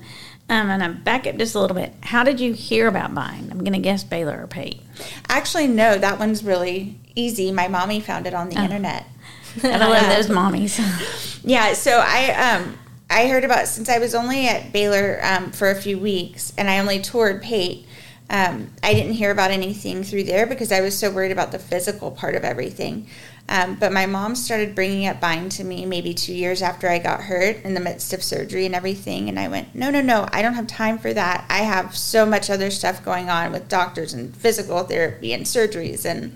Um, 0.50 0.70
and 0.70 0.84
I'm 0.84 1.02
back 1.04 1.26
up 1.26 1.38
just 1.38 1.56
a 1.56 1.60
little 1.60 1.76
bit. 1.76 1.94
How 2.02 2.24
did 2.24 2.40
you 2.40 2.54
hear 2.54 2.88
about 2.88 3.16
Bind? 3.16 3.50
I'm 3.52 3.60
going 3.60 3.74
to 3.74 3.80
guess 3.80 4.04
Baylor 4.04 4.44
or 4.44 4.48
Pate. 4.48 4.82
Actually, 5.30 5.68
no, 5.68 5.98
that 5.98 6.20
one's 6.20 6.44
really 6.44 7.00
easy. 7.16 7.52
My 7.52 7.68
mommy 7.68 8.00
found 8.00 8.28
it 8.28 8.34
on 8.34 8.50
the 8.50 8.62
internet. 8.62 9.06
And 9.64 9.84
I 9.84 9.88
love 9.88 10.10
those 10.10 10.36
mommies. 10.36 10.80
Yeah, 11.46 11.74
so 11.74 12.02
I 12.04 12.56
um 12.56 12.78
I 13.10 13.28
heard 13.28 13.44
about 13.44 13.68
since 13.68 13.88
I 13.88 14.00
was 14.00 14.16
only 14.16 14.48
at 14.48 14.74
Baylor 14.74 15.20
um, 15.22 15.52
for 15.52 15.70
a 15.70 15.76
few 15.76 16.00
weeks 16.00 16.54
and 16.58 16.68
I 16.70 16.80
only 16.80 17.00
toured 17.00 17.44
Pate. 17.44 17.86
Um, 18.30 18.70
I 18.82 18.94
didn't 18.96 19.14
hear 19.14 19.30
about 19.30 19.52
anything 19.52 20.04
through 20.04 20.24
there 20.24 20.48
because 20.48 20.72
I 20.72 20.82
was 20.82 20.98
so 20.98 21.12
worried 21.12 21.32
about 21.32 21.52
the 21.52 21.60
physical 21.60 22.10
part 22.10 22.34
of 22.34 22.44
everything. 22.44 23.08
Um, 23.50 23.76
but 23.76 23.92
my 23.92 24.06
mom 24.06 24.36
started 24.36 24.74
bringing 24.74 25.06
up 25.06 25.20
Bind 25.20 25.52
to 25.54 25.64
me 25.64 25.86
maybe 25.86 26.14
two 26.14 26.34
years 26.34 26.62
after 26.62 26.90
I 26.90 26.98
got 26.98 27.22
hurt 27.22 27.58
in 27.64 27.74
the 27.74 27.82
midst 27.82 28.14
of 28.14 28.24
surgery 28.24 28.66
and 28.66 28.74
everything. 28.74 29.28
And 29.28 29.38
I 29.38 29.50
went, 29.50 29.76
no, 29.76 29.90
no, 29.90 30.02
no, 30.02 30.28
I 30.32 30.42
don't 30.42 30.54
have 30.54 30.68
time 30.68 30.98
for 30.98 31.14
that. 31.14 31.46
I 31.50 31.60
have 31.60 31.96
so 31.96 32.26
much 32.26 32.50
other 32.50 32.72
stuff 32.72 33.04
going 33.04 33.30
on 33.30 33.52
with 33.52 33.68
doctors 33.68 34.14
and 34.14 34.36
physical 34.36 34.84
therapy 34.84 35.34
and 35.34 35.46
surgeries 35.46 36.06
and 36.06 36.36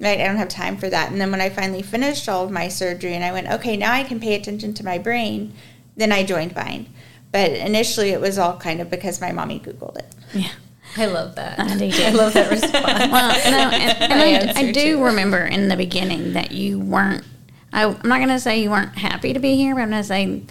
right 0.00 0.20
i 0.20 0.26
don't 0.26 0.36
have 0.36 0.48
time 0.48 0.76
for 0.76 0.88
that 0.88 1.10
and 1.10 1.20
then 1.20 1.30
when 1.30 1.40
i 1.40 1.48
finally 1.48 1.82
finished 1.82 2.28
all 2.28 2.44
of 2.44 2.50
my 2.50 2.68
surgery 2.68 3.14
and 3.14 3.24
i 3.24 3.32
went 3.32 3.48
okay 3.48 3.76
now 3.76 3.92
i 3.92 4.02
can 4.02 4.20
pay 4.20 4.34
attention 4.34 4.74
to 4.74 4.84
my 4.84 4.98
brain 4.98 5.52
then 5.96 6.12
i 6.12 6.22
joined 6.22 6.54
bind 6.54 6.88
but 7.32 7.50
initially 7.50 8.10
it 8.10 8.20
was 8.20 8.38
all 8.38 8.56
kind 8.58 8.80
of 8.80 8.90
because 8.90 9.20
my 9.20 9.32
mommy 9.32 9.60
googled 9.60 9.96
it 9.96 10.14
yeah. 10.34 10.50
I 10.96 11.06
love 11.06 11.34
that. 11.36 11.58
I 11.58 11.76
do 11.76 11.90
too. 11.92 12.02
I 12.02 12.10
love 12.10 12.32
that 12.34 12.50
response. 12.50 12.74
Well, 12.74 13.32
and 13.32 13.54
I, 13.54 13.76
and, 13.76 14.12
I, 14.58 14.60
I 14.60 14.72
do 14.72 14.96
too. 14.96 15.04
remember 15.04 15.38
in 15.38 15.68
the 15.68 15.76
beginning 15.76 16.32
that 16.34 16.52
you 16.52 16.78
weren't. 16.78 17.24
I, 17.72 17.84
I'm 17.84 18.08
not 18.08 18.18
going 18.18 18.28
to 18.28 18.40
say 18.40 18.62
you 18.62 18.70
weren't 18.70 18.96
happy 18.96 19.32
to 19.32 19.40
be 19.40 19.56
here, 19.56 19.74
but 19.74 19.82
I'm 19.82 19.90
going 19.90 20.02
to 20.02 20.06
say 20.06 20.42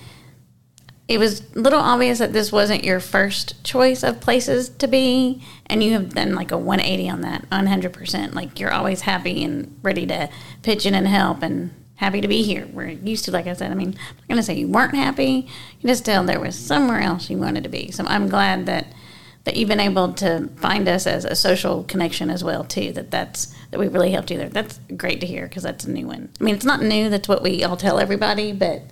it 1.07 1.17
was 1.17 1.41
a 1.55 1.59
little 1.59 1.79
obvious 1.79 2.19
that 2.19 2.33
this 2.33 2.51
wasn't 2.51 2.83
your 2.83 2.99
first 2.99 3.63
choice 3.63 4.03
of 4.03 4.19
places 4.19 4.69
to 4.69 4.87
be, 4.87 5.43
and 5.67 5.83
you 5.83 5.93
have 5.93 6.13
done 6.13 6.33
like 6.33 6.51
a 6.51 6.57
180 6.57 7.09
on 7.09 7.21
that, 7.21 7.49
100%. 7.49 8.33
Like 8.33 8.59
you're 8.59 8.71
always 8.71 9.01
happy 9.01 9.43
and 9.43 9.77
ready 9.83 10.05
to 10.07 10.29
pitch 10.61 10.85
in 10.85 10.93
and 10.95 11.07
help, 11.07 11.43
and 11.43 11.73
happy 11.95 12.21
to 12.21 12.27
be 12.27 12.41
here. 12.43 12.67
We're 12.71 12.89
used 12.89 13.25
to, 13.25 13.31
like 13.31 13.47
I 13.47 13.53
said. 13.53 13.71
I 13.71 13.75
mean, 13.75 13.89
I'm 13.89 14.15
not 14.15 14.27
going 14.27 14.37
to 14.37 14.43
say 14.43 14.55
you 14.55 14.67
weren't 14.67 14.95
happy. 14.95 15.47
You 15.79 15.87
just 15.87 16.05
tell 16.05 16.23
there 16.23 16.39
was 16.39 16.57
somewhere 16.57 16.99
else 16.99 17.29
you 17.29 17.37
wanted 17.37 17.63
to 17.63 17.69
be. 17.69 17.91
So 17.91 18.05
I'm 18.05 18.27
glad 18.27 18.65
that 18.65 18.87
that 19.43 19.57
you've 19.57 19.69
been 19.69 19.79
able 19.79 20.13
to 20.13 20.47
find 20.55 20.87
us 20.87 21.05
as 21.05 21.25
a 21.25 21.35
social 21.35 21.83
connection 21.83 22.29
as 22.29 22.43
well 22.43 22.63
too 22.63 22.93
that 22.93 23.11
that's 23.11 23.53
that 23.71 23.79
we 23.79 23.87
really 23.87 24.11
helped 24.11 24.29
you 24.29 24.37
there. 24.37 24.49
That's 24.49 24.79
great 24.95 25.19
to 25.21 25.27
hear 25.27 25.47
because 25.47 25.63
that's 25.63 25.85
a 25.85 25.91
new 25.91 26.07
one. 26.07 26.29
I 26.39 26.43
mean 26.43 26.55
it's 26.55 26.65
not 26.65 26.81
new 26.81 27.09
that's 27.09 27.27
what 27.27 27.43
we 27.43 27.63
all 27.63 27.77
tell 27.77 27.99
everybody 27.99 28.51
but 28.51 28.83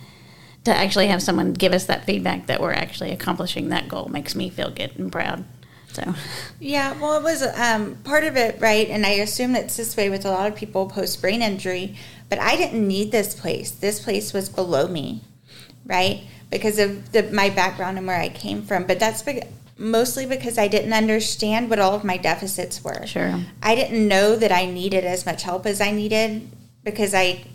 to 0.64 0.76
actually 0.76 1.08
have 1.08 1.24
someone 1.24 1.54
give 1.54 1.74
us 1.74 1.86
that 1.86 2.06
feedback 2.06 2.48
that 2.48 2.62
we're 2.62 2.74
actually 2.74 3.12
accomplishing 3.12 3.70
that 3.70 3.88
goal 3.88 4.10
makes 4.10 4.36
me 4.36 4.50
feel 4.50 4.70
good 4.70 4.98
and 4.98 5.12
proud 5.12 5.46
so. 5.94 6.14
Yeah 6.60 7.00
well 7.00 7.18
it 7.18 7.24
was 7.24 7.44
um, 7.44 7.96
part 8.04 8.24
of 8.24 8.38
it 8.38 8.60
right 8.62 8.88
and 8.90 9.06
i 9.06 9.10
assume 9.10 9.56
it's 9.56 9.76
this 9.76 9.98
way 9.98 10.10
with 10.10 10.26
a 10.26 10.30
lot 10.30 10.48
of 10.48 10.56
people 10.56 10.88
post 10.88 11.22
brain 11.22 11.42
injury 11.42 11.98
but 12.30 12.40
i 12.40 12.56
didn't 12.56 12.88
need 12.88 13.12
this 13.12 13.34
place. 13.34 13.72
This 13.72 14.04
place 14.04 14.34
was 14.34 14.50
below 14.50 14.88
me 14.88 15.22
right 15.86 16.24
because 16.50 16.80
of 16.80 17.12
the, 17.12 17.24
my 17.32 17.50
background 17.50 17.98
and 17.98 18.08
where 18.08 18.20
i 18.20 18.30
came 18.30 18.62
from 18.62 18.86
but 18.86 19.00
that's 19.00 19.24
mostly 19.82 20.26
because 20.26 20.58
i 20.58 20.68
didn't 20.68 20.94
understand 20.94 21.70
what 21.70 21.80
all 21.80 21.94
of 21.94 22.04
my 22.04 22.18
deficits 22.18 22.84
were 22.84 23.06
sure 23.06 23.40
I 23.64 23.76
didn't 23.76 24.08
know 24.08 24.36
that 24.36 24.52
I 24.52 24.66
needed 24.66 25.06
as 25.06 25.26
much 25.26 25.44
help 25.44 25.66
as 25.66 25.82
I 25.82 25.92
needed 25.92 26.50
because 26.84 27.14
I 27.14 27.46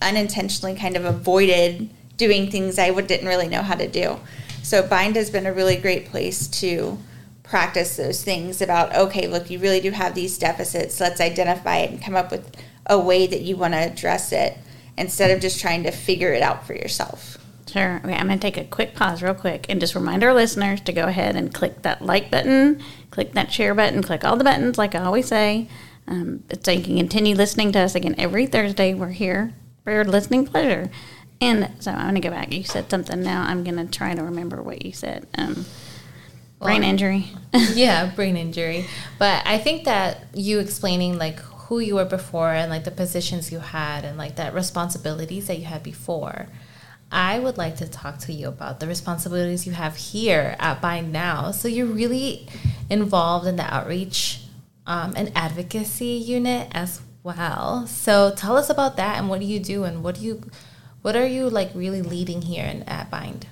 unintentionally 0.00 0.74
kind 0.74 0.96
of 0.96 1.04
avoided 1.04 1.90
doing 2.16 2.50
things 2.50 2.78
I 2.78 2.90
didn't 3.00 3.28
really 3.28 3.48
know 3.48 3.62
how 3.62 3.74
to 3.74 3.88
do. 3.88 4.20
So 4.62 4.86
Bind 4.86 5.16
has 5.16 5.30
been 5.30 5.46
a 5.46 5.52
really 5.52 5.76
great 5.76 6.06
place 6.06 6.48
to 6.60 6.98
practice 7.42 7.96
those 7.96 8.24
things 8.24 8.62
about 8.62 8.94
okay, 8.94 9.26
look, 9.26 9.50
you 9.50 9.58
really 9.58 9.80
do 9.80 9.90
have 9.90 10.14
these 10.14 10.38
deficits. 10.38 10.98
Let's 11.00 11.20
identify 11.20 11.78
it 11.78 11.90
and 11.90 12.02
come 12.02 12.16
up 12.16 12.30
with 12.30 12.56
a 12.86 12.98
way 12.98 13.26
that 13.26 13.42
you 13.42 13.56
want 13.56 13.74
to 13.74 13.78
address 13.78 14.32
it 14.32 14.56
instead 14.96 15.30
of 15.30 15.40
just 15.40 15.60
trying 15.60 15.82
to 15.82 15.90
figure 15.90 16.32
it 16.32 16.42
out 16.42 16.66
for 16.66 16.74
yourself. 16.74 17.38
Sure. 17.74 18.00
Okay, 18.04 18.14
I'm 18.14 18.28
going 18.28 18.38
to 18.38 18.40
take 18.40 18.56
a 18.56 18.62
quick 18.62 18.94
pause, 18.94 19.20
real 19.20 19.34
quick, 19.34 19.66
and 19.68 19.80
just 19.80 19.96
remind 19.96 20.22
our 20.22 20.32
listeners 20.32 20.80
to 20.82 20.92
go 20.92 21.08
ahead 21.08 21.34
and 21.34 21.52
click 21.52 21.82
that 21.82 22.02
like 22.02 22.30
button, 22.30 22.80
click 23.10 23.32
that 23.32 23.50
share 23.50 23.74
button, 23.74 24.00
click 24.00 24.24
all 24.24 24.36
the 24.36 24.44
buttons, 24.44 24.78
like 24.78 24.94
I 24.94 25.00
always 25.00 25.26
say, 25.26 25.66
um, 26.06 26.44
so 26.62 26.70
you 26.70 26.84
can 26.84 26.96
continue 26.96 27.34
listening 27.34 27.72
to 27.72 27.80
us 27.80 27.96
again 27.96 28.14
every 28.16 28.46
Thursday. 28.46 28.94
We're 28.94 29.08
here 29.08 29.54
for 29.82 29.92
your 29.92 30.04
listening 30.04 30.46
pleasure. 30.46 30.88
And 31.40 31.68
so 31.80 31.90
I'm 31.90 32.10
going 32.10 32.14
to 32.14 32.20
go 32.20 32.30
back. 32.30 32.52
You 32.52 32.62
said 32.62 32.88
something 32.88 33.20
now. 33.20 33.42
I'm 33.42 33.64
going 33.64 33.76
to 33.76 33.86
try 33.86 34.14
to 34.14 34.22
remember 34.22 34.62
what 34.62 34.84
you 34.84 34.92
said. 34.92 35.26
Um, 35.36 35.66
brain 36.60 36.82
Well, 36.82 36.90
injury. 36.90 37.32
yeah, 37.74 38.06
brain 38.14 38.36
injury. 38.36 38.86
But 39.18 39.42
I 39.48 39.58
think 39.58 39.86
that 39.86 40.26
you 40.32 40.60
explaining 40.60 41.18
like 41.18 41.40
who 41.40 41.80
you 41.80 41.96
were 41.96 42.04
before 42.04 42.52
and 42.52 42.70
like 42.70 42.84
the 42.84 42.92
positions 42.92 43.50
you 43.50 43.58
had 43.58 44.04
and 44.04 44.16
like 44.16 44.36
that 44.36 44.54
responsibilities 44.54 45.48
that 45.48 45.58
you 45.58 45.64
had 45.64 45.82
before. 45.82 46.46
I 47.10 47.38
would 47.38 47.58
like 47.58 47.76
to 47.76 47.88
talk 47.88 48.18
to 48.20 48.32
you 48.32 48.48
about 48.48 48.80
the 48.80 48.86
responsibilities 48.86 49.66
you 49.66 49.72
have 49.72 49.96
here 49.96 50.56
at 50.58 50.80
Bind 50.80 51.12
Now. 51.12 51.50
So 51.50 51.68
you're 51.68 51.86
really 51.86 52.48
involved 52.90 53.46
in 53.46 53.56
the 53.56 53.62
outreach 53.62 54.40
um, 54.86 55.14
and 55.16 55.30
advocacy 55.34 56.06
unit 56.06 56.68
as 56.72 57.00
well. 57.22 57.86
So 57.86 58.34
tell 58.34 58.56
us 58.56 58.68
about 58.68 58.96
that 58.96 59.18
and 59.18 59.28
what 59.28 59.40
do 59.40 59.46
you 59.46 59.60
do 59.60 59.84
and 59.84 60.02
what 60.02 60.16
do 60.16 60.22
you, 60.22 60.42
what 61.02 61.16
are 61.16 61.26
you 61.26 61.48
like 61.48 61.70
really 61.74 62.02
leading 62.02 62.42
here 62.42 62.64
in, 62.64 62.82
at 62.84 63.10
Bind? 63.10 63.46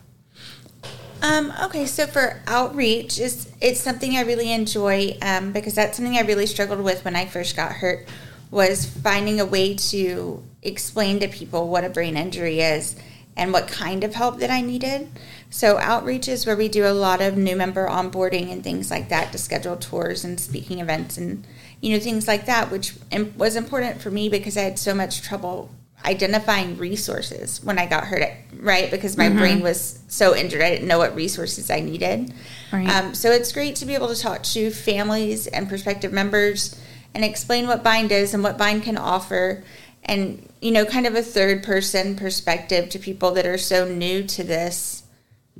Um, 1.22 1.52
okay, 1.62 1.86
so 1.86 2.08
for 2.08 2.42
outreach, 2.48 3.20
is 3.20 3.52
it's 3.60 3.80
something 3.80 4.16
I 4.16 4.22
really 4.22 4.50
enjoy 4.50 5.16
um, 5.22 5.52
because 5.52 5.76
that's 5.76 5.96
something 5.96 6.16
I 6.16 6.22
really 6.22 6.46
struggled 6.46 6.80
with 6.80 7.04
when 7.04 7.14
I 7.14 7.26
first 7.26 7.54
got 7.54 7.70
hurt 7.72 8.08
was 8.50 8.84
finding 8.84 9.40
a 9.40 9.46
way 9.46 9.74
to 9.74 10.42
explain 10.62 11.20
to 11.20 11.28
people 11.28 11.68
what 11.68 11.84
a 11.84 11.88
brain 11.88 12.16
injury 12.16 12.60
is 12.60 12.96
and 13.36 13.52
what 13.52 13.66
kind 13.66 14.04
of 14.04 14.14
help 14.14 14.38
that 14.38 14.50
I 14.50 14.60
needed. 14.60 15.08
So 15.50 15.78
outreach 15.78 16.28
is 16.28 16.46
where 16.46 16.56
we 16.56 16.68
do 16.68 16.86
a 16.86 16.92
lot 16.92 17.20
of 17.20 17.36
new 17.36 17.56
member 17.56 17.88
onboarding 17.88 18.52
and 18.52 18.62
things 18.62 18.90
like 18.90 19.08
that 19.08 19.32
to 19.32 19.38
schedule 19.38 19.76
tours 19.76 20.24
and 20.24 20.38
speaking 20.38 20.80
events 20.80 21.16
and 21.16 21.46
you 21.80 21.92
know 21.92 22.00
things 22.02 22.28
like 22.28 22.46
that, 22.46 22.70
which 22.70 22.94
was 23.36 23.56
important 23.56 24.00
for 24.00 24.10
me 24.10 24.28
because 24.28 24.56
I 24.56 24.62
had 24.62 24.78
so 24.78 24.94
much 24.94 25.22
trouble 25.22 25.70
identifying 26.04 26.76
resources 26.78 27.62
when 27.62 27.78
I 27.78 27.86
got 27.86 28.04
hurt, 28.04 28.28
right? 28.56 28.90
Because 28.90 29.16
my 29.16 29.28
brain 29.28 29.62
was 29.62 30.00
so 30.08 30.34
injured, 30.34 30.60
I 30.60 30.70
didn't 30.70 30.88
know 30.88 30.98
what 30.98 31.14
resources 31.14 31.70
I 31.70 31.80
needed. 31.80 32.32
Right. 32.72 32.88
Um, 32.88 33.14
so 33.14 33.30
it's 33.30 33.52
great 33.52 33.76
to 33.76 33.86
be 33.86 33.94
able 33.94 34.08
to 34.08 34.20
talk 34.20 34.42
to 34.44 34.70
families 34.70 35.46
and 35.46 35.68
prospective 35.68 36.12
members 36.12 36.80
and 37.14 37.24
explain 37.24 37.66
what 37.66 37.84
Bind 37.84 38.10
is 38.10 38.34
and 38.34 38.42
what 38.42 38.58
Bind 38.58 38.82
can 38.82 38.96
offer, 38.96 39.62
and 40.04 40.48
you 40.60 40.70
know, 40.70 40.84
kind 40.84 41.06
of 41.06 41.14
a 41.14 41.22
third 41.22 41.62
person 41.62 42.16
perspective 42.16 42.88
to 42.90 42.98
people 42.98 43.32
that 43.32 43.46
are 43.46 43.58
so 43.58 43.86
new 43.86 44.24
to 44.24 44.42
this 44.42 45.02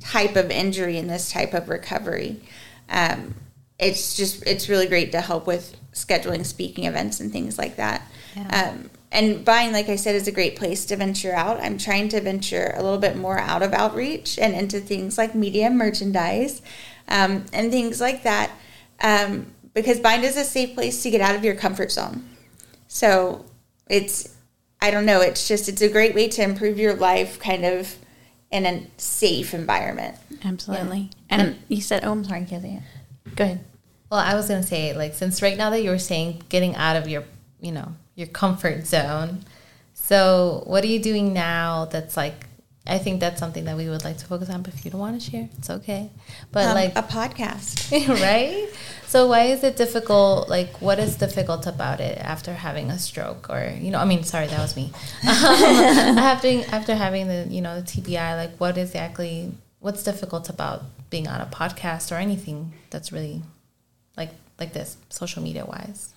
type 0.01 0.35
of 0.35 0.51
injury 0.51 0.97
and 0.97 1.09
this 1.09 1.31
type 1.31 1.53
of 1.53 1.69
recovery. 1.69 2.41
Um, 2.89 3.35
it's 3.79 4.15
just 4.15 4.43
it's 4.45 4.69
really 4.69 4.87
great 4.87 5.11
to 5.11 5.21
help 5.21 5.47
with 5.47 5.75
scheduling 5.93 6.45
speaking 6.45 6.85
events 6.85 7.19
and 7.19 7.31
things 7.31 7.57
like 7.57 7.75
that. 7.77 8.01
Yeah. 8.35 8.71
Um, 8.71 8.89
and 9.11 9.45
Bind, 9.45 9.73
like 9.73 9.89
I 9.89 9.95
said, 9.95 10.15
is 10.15 10.27
a 10.27 10.31
great 10.31 10.55
place 10.55 10.85
to 10.85 10.95
venture 10.95 11.33
out. 11.33 11.59
I'm 11.59 11.77
trying 11.77 12.09
to 12.09 12.21
venture 12.21 12.73
a 12.75 12.81
little 12.81 12.97
bit 12.97 13.15
more 13.15 13.37
out 13.37 13.61
of 13.61 13.71
outreach 13.71 14.39
and 14.39 14.55
into 14.55 14.79
things 14.79 15.19
like 15.19 15.35
media 15.35 15.69
merchandise 15.69 16.63
um, 17.07 17.45
and 17.53 17.71
things 17.71 18.01
like 18.01 18.23
that 18.23 18.51
um, 19.01 19.53
because 19.75 19.99
Bind 19.99 20.23
is 20.23 20.35
a 20.35 20.43
safe 20.43 20.73
place 20.73 21.03
to 21.03 21.11
get 21.11 21.21
out 21.21 21.35
of 21.35 21.43
your 21.43 21.53
comfort 21.53 21.91
zone. 21.91 22.27
So 22.87 23.45
it's, 23.87 24.32
I 24.83 24.91
don't 24.91 25.05
know, 25.05 25.21
it's 25.21 25.47
just, 25.47 25.69
it's 25.69 25.81
a 25.81 25.87
great 25.87 26.13
way 26.13 26.27
to 26.27 26.43
improve 26.43 26.77
your 26.77 26.93
life 26.93 27.39
kind 27.39 27.63
of 27.63 27.95
in 28.51 28.65
a 28.65 28.85
safe 28.97 29.53
environment. 29.53 30.17
Absolutely. 30.43 31.09
And 31.29 31.55
mm. 31.55 31.57
you 31.69 31.79
said, 31.79 32.03
oh, 32.03 32.11
I'm 32.11 32.25
sorry, 32.25 32.43
Kezia. 32.43 32.83
Go 33.33 33.45
ahead. 33.45 33.63
Well, 34.11 34.19
I 34.19 34.35
was 34.35 34.49
gonna 34.49 34.61
say, 34.61 34.93
like, 34.93 35.13
since 35.13 35.41
right 35.41 35.57
now 35.57 35.69
that 35.69 35.81
you 35.83 35.89
were 35.89 35.97
saying 35.97 36.43
getting 36.49 36.75
out 36.75 36.97
of 36.97 37.07
your, 37.07 37.23
you 37.61 37.71
know, 37.71 37.93
your 38.15 38.27
comfort 38.27 38.85
zone. 38.85 39.45
So, 39.93 40.63
what 40.67 40.83
are 40.83 40.87
you 40.87 40.99
doing 40.99 41.31
now? 41.31 41.85
That's 41.85 42.17
like, 42.17 42.45
I 42.85 42.97
think 42.97 43.21
that's 43.21 43.39
something 43.39 43.63
that 43.65 43.77
we 43.77 43.87
would 43.87 44.03
like 44.03 44.17
to 44.17 44.25
focus 44.25 44.49
on. 44.49 44.61
But 44.61 44.73
if 44.73 44.83
you 44.83 44.91
don't 44.91 44.99
want 44.99 45.21
to 45.21 45.31
share, 45.31 45.47
it's 45.57 45.69
okay. 45.69 46.09
But 46.51 46.67
Um, 46.67 46.75
like, 46.75 46.97
a 46.97 47.03
podcast. 47.03 47.91
right? 48.21 48.67
So, 49.07 49.27
why 49.27 49.43
is 49.43 49.63
it 49.63 49.77
difficult? 49.77 50.49
Like, 50.49 50.81
what 50.81 50.99
is 50.99 51.15
difficult 51.15 51.65
about 51.65 52.01
it 52.01 52.17
after 52.17 52.53
having 52.53 52.89
a 52.91 52.99
stroke, 52.99 53.49
or 53.49 53.73
you 53.79 53.89
know, 53.91 53.99
I 53.99 54.05
mean, 54.05 54.23
sorry, 54.23 54.47
that 54.47 54.59
was 54.59 54.75
me. 54.75 54.91
Um, 55.23 56.17
after 56.17 56.47
after 56.71 56.95
having 56.95 57.27
the 57.27 57.47
you 57.49 57.61
know 57.61 57.79
the 57.79 57.85
TBI, 57.85 58.35
like, 58.35 58.57
what 58.57 58.77
exactly? 58.77 59.53
What's 59.79 60.03
difficult 60.03 60.49
about 60.49 60.83
being 61.09 61.27
on 61.27 61.39
a 61.41 61.45
podcast 61.45 62.11
or 62.11 62.15
anything 62.15 62.73
that's 62.89 63.11
really 63.11 63.43
like 64.17 64.31
like 64.59 64.73
this, 64.73 64.97
social 65.09 65.41
media 65.41 65.65
wise? 65.65 66.13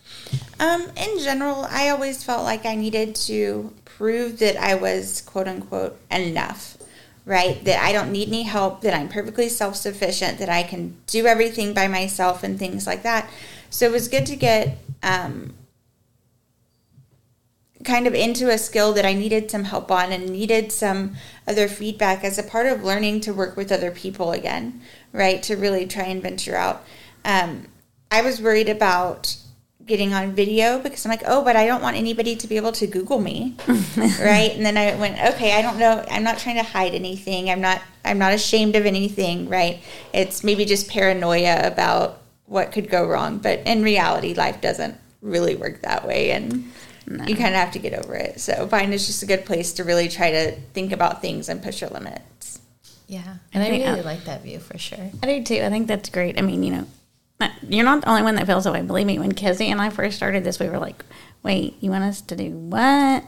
Um, 0.60 0.88
in 0.96 1.18
general, 1.20 1.66
I 1.70 1.88
always 1.88 2.22
felt 2.22 2.44
like 2.44 2.66
I 2.66 2.74
needed 2.74 3.14
to 3.26 3.72
prove 3.84 4.38
that 4.38 4.56
I 4.56 4.74
was 4.74 5.22
quote 5.22 5.48
unquote 5.48 5.98
enough, 6.10 6.76
right? 7.24 7.62
That 7.64 7.82
I 7.82 7.92
don't 7.92 8.12
need 8.12 8.28
any 8.28 8.42
help, 8.42 8.82
that 8.82 8.94
I'm 8.94 9.08
perfectly 9.08 9.48
self 9.48 9.76
sufficient, 9.76 10.38
that 10.38 10.48
I 10.48 10.62
can 10.62 10.96
do 11.06 11.26
everything 11.26 11.74
by 11.74 11.88
myself 11.88 12.42
and 12.42 12.58
things 12.58 12.86
like 12.86 13.02
that. 13.02 13.28
So 13.70 13.86
it 13.86 13.92
was 13.92 14.08
good 14.08 14.26
to 14.26 14.36
get 14.36 14.78
um, 15.02 15.54
kind 17.84 18.06
of 18.06 18.14
into 18.14 18.50
a 18.50 18.58
skill 18.58 18.92
that 18.92 19.06
I 19.06 19.14
needed 19.14 19.50
some 19.50 19.64
help 19.64 19.90
on 19.90 20.12
and 20.12 20.28
needed 20.28 20.72
some 20.72 21.14
other 21.46 21.68
feedback 21.68 22.24
as 22.24 22.38
a 22.38 22.42
part 22.42 22.66
of 22.66 22.84
learning 22.84 23.20
to 23.22 23.32
work 23.32 23.56
with 23.56 23.72
other 23.72 23.90
people 23.90 24.32
again, 24.32 24.82
right? 25.12 25.42
To 25.44 25.56
really 25.56 25.86
try 25.86 26.04
and 26.04 26.20
venture 26.22 26.56
out. 26.56 26.84
Um, 27.24 27.68
I 28.10 28.22
was 28.22 28.40
worried 28.40 28.68
about 28.68 29.36
getting 29.84 30.12
on 30.12 30.32
video 30.32 30.80
because 30.80 31.04
I'm 31.06 31.10
like, 31.10 31.22
oh, 31.26 31.44
but 31.44 31.54
I 31.54 31.66
don't 31.66 31.80
want 31.80 31.96
anybody 31.96 32.34
to 32.36 32.46
be 32.48 32.56
able 32.56 32.72
to 32.72 32.86
Google 32.86 33.20
me, 33.20 33.54
right? 33.96 34.50
And 34.54 34.66
then 34.66 34.76
I 34.76 34.96
went, 34.96 35.20
okay, 35.34 35.56
I 35.56 35.62
don't 35.62 35.78
know, 35.78 36.04
I'm 36.10 36.24
not 36.24 36.38
trying 36.38 36.56
to 36.56 36.64
hide 36.64 36.92
anything. 36.94 37.50
I'm 37.50 37.60
not, 37.60 37.80
I'm 38.04 38.18
not 38.18 38.32
ashamed 38.32 38.74
of 38.74 38.84
anything, 38.84 39.48
right? 39.48 39.80
It's 40.12 40.42
maybe 40.42 40.64
just 40.64 40.88
paranoia 40.90 41.66
about 41.66 42.20
what 42.46 42.72
could 42.72 42.88
go 42.90 43.06
wrong, 43.06 43.38
but 43.38 43.60
in 43.60 43.82
reality, 43.82 44.34
life 44.34 44.60
doesn't 44.60 44.96
really 45.22 45.56
work 45.56 45.82
that 45.82 46.06
way, 46.06 46.30
and 46.32 46.70
you 47.28 47.34
kind 47.36 47.48
of 47.54 47.60
have 47.60 47.72
to 47.72 47.78
get 47.78 47.92
over 47.94 48.14
it. 48.14 48.40
So, 48.40 48.66
Bind 48.66 48.92
is 48.94 49.06
just 49.06 49.22
a 49.22 49.26
good 49.26 49.44
place 49.44 49.72
to 49.74 49.84
really 49.84 50.08
try 50.08 50.30
to 50.30 50.52
think 50.72 50.92
about 50.92 51.20
things 51.22 51.48
and 51.48 51.62
push 51.62 51.80
your 51.80 51.90
limits. 51.90 52.60
Yeah, 53.08 53.36
and 53.52 53.62
I 53.62 53.68
think 53.68 53.84
really 53.84 54.00
uh, 54.00 54.04
like 54.04 54.24
that 54.24 54.42
view 54.42 54.58
for 54.58 54.78
sure. 54.78 55.10
I 55.22 55.26
do 55.26 55.44
too. 55.44 55.62
I 55.62 55.70
think 55.70 55.86
that's 55.86 56.08
great. 56.08 56.38
I 56.38 56.42
mean, 56.42 56.62
you 56.64 56.70
know, 56.72 56.78
not- 56.78 56.88
you're 57.68 57.84
not 57.84 58.02
the 58.02 58.08
only 58.08 58.22
one 58.22 58.36
that 58.36 58.46
feels 58.46 58.64
that 58.64 58.72
way. 58.72 58.82
Believe 58.82 59.06
me, 59.06 59.18
when 59.18 59.32
Kezzy 59.32 59.66
and 59.66 59.80
I 59.80 59.90
first 59.90 60.16
started 60.16 60.44
this, 60.44 60.58
we 60.58 60.68
were 60.68 60.78
like, 60.78 61.04
wait, 61.42 61.76
you 61.80 61.90
want 61.90 62.04
us 62.04 62.20
to 62.22 62.36
do 62.36 62.50
what? 62.50 63.22
And 63.22 63.24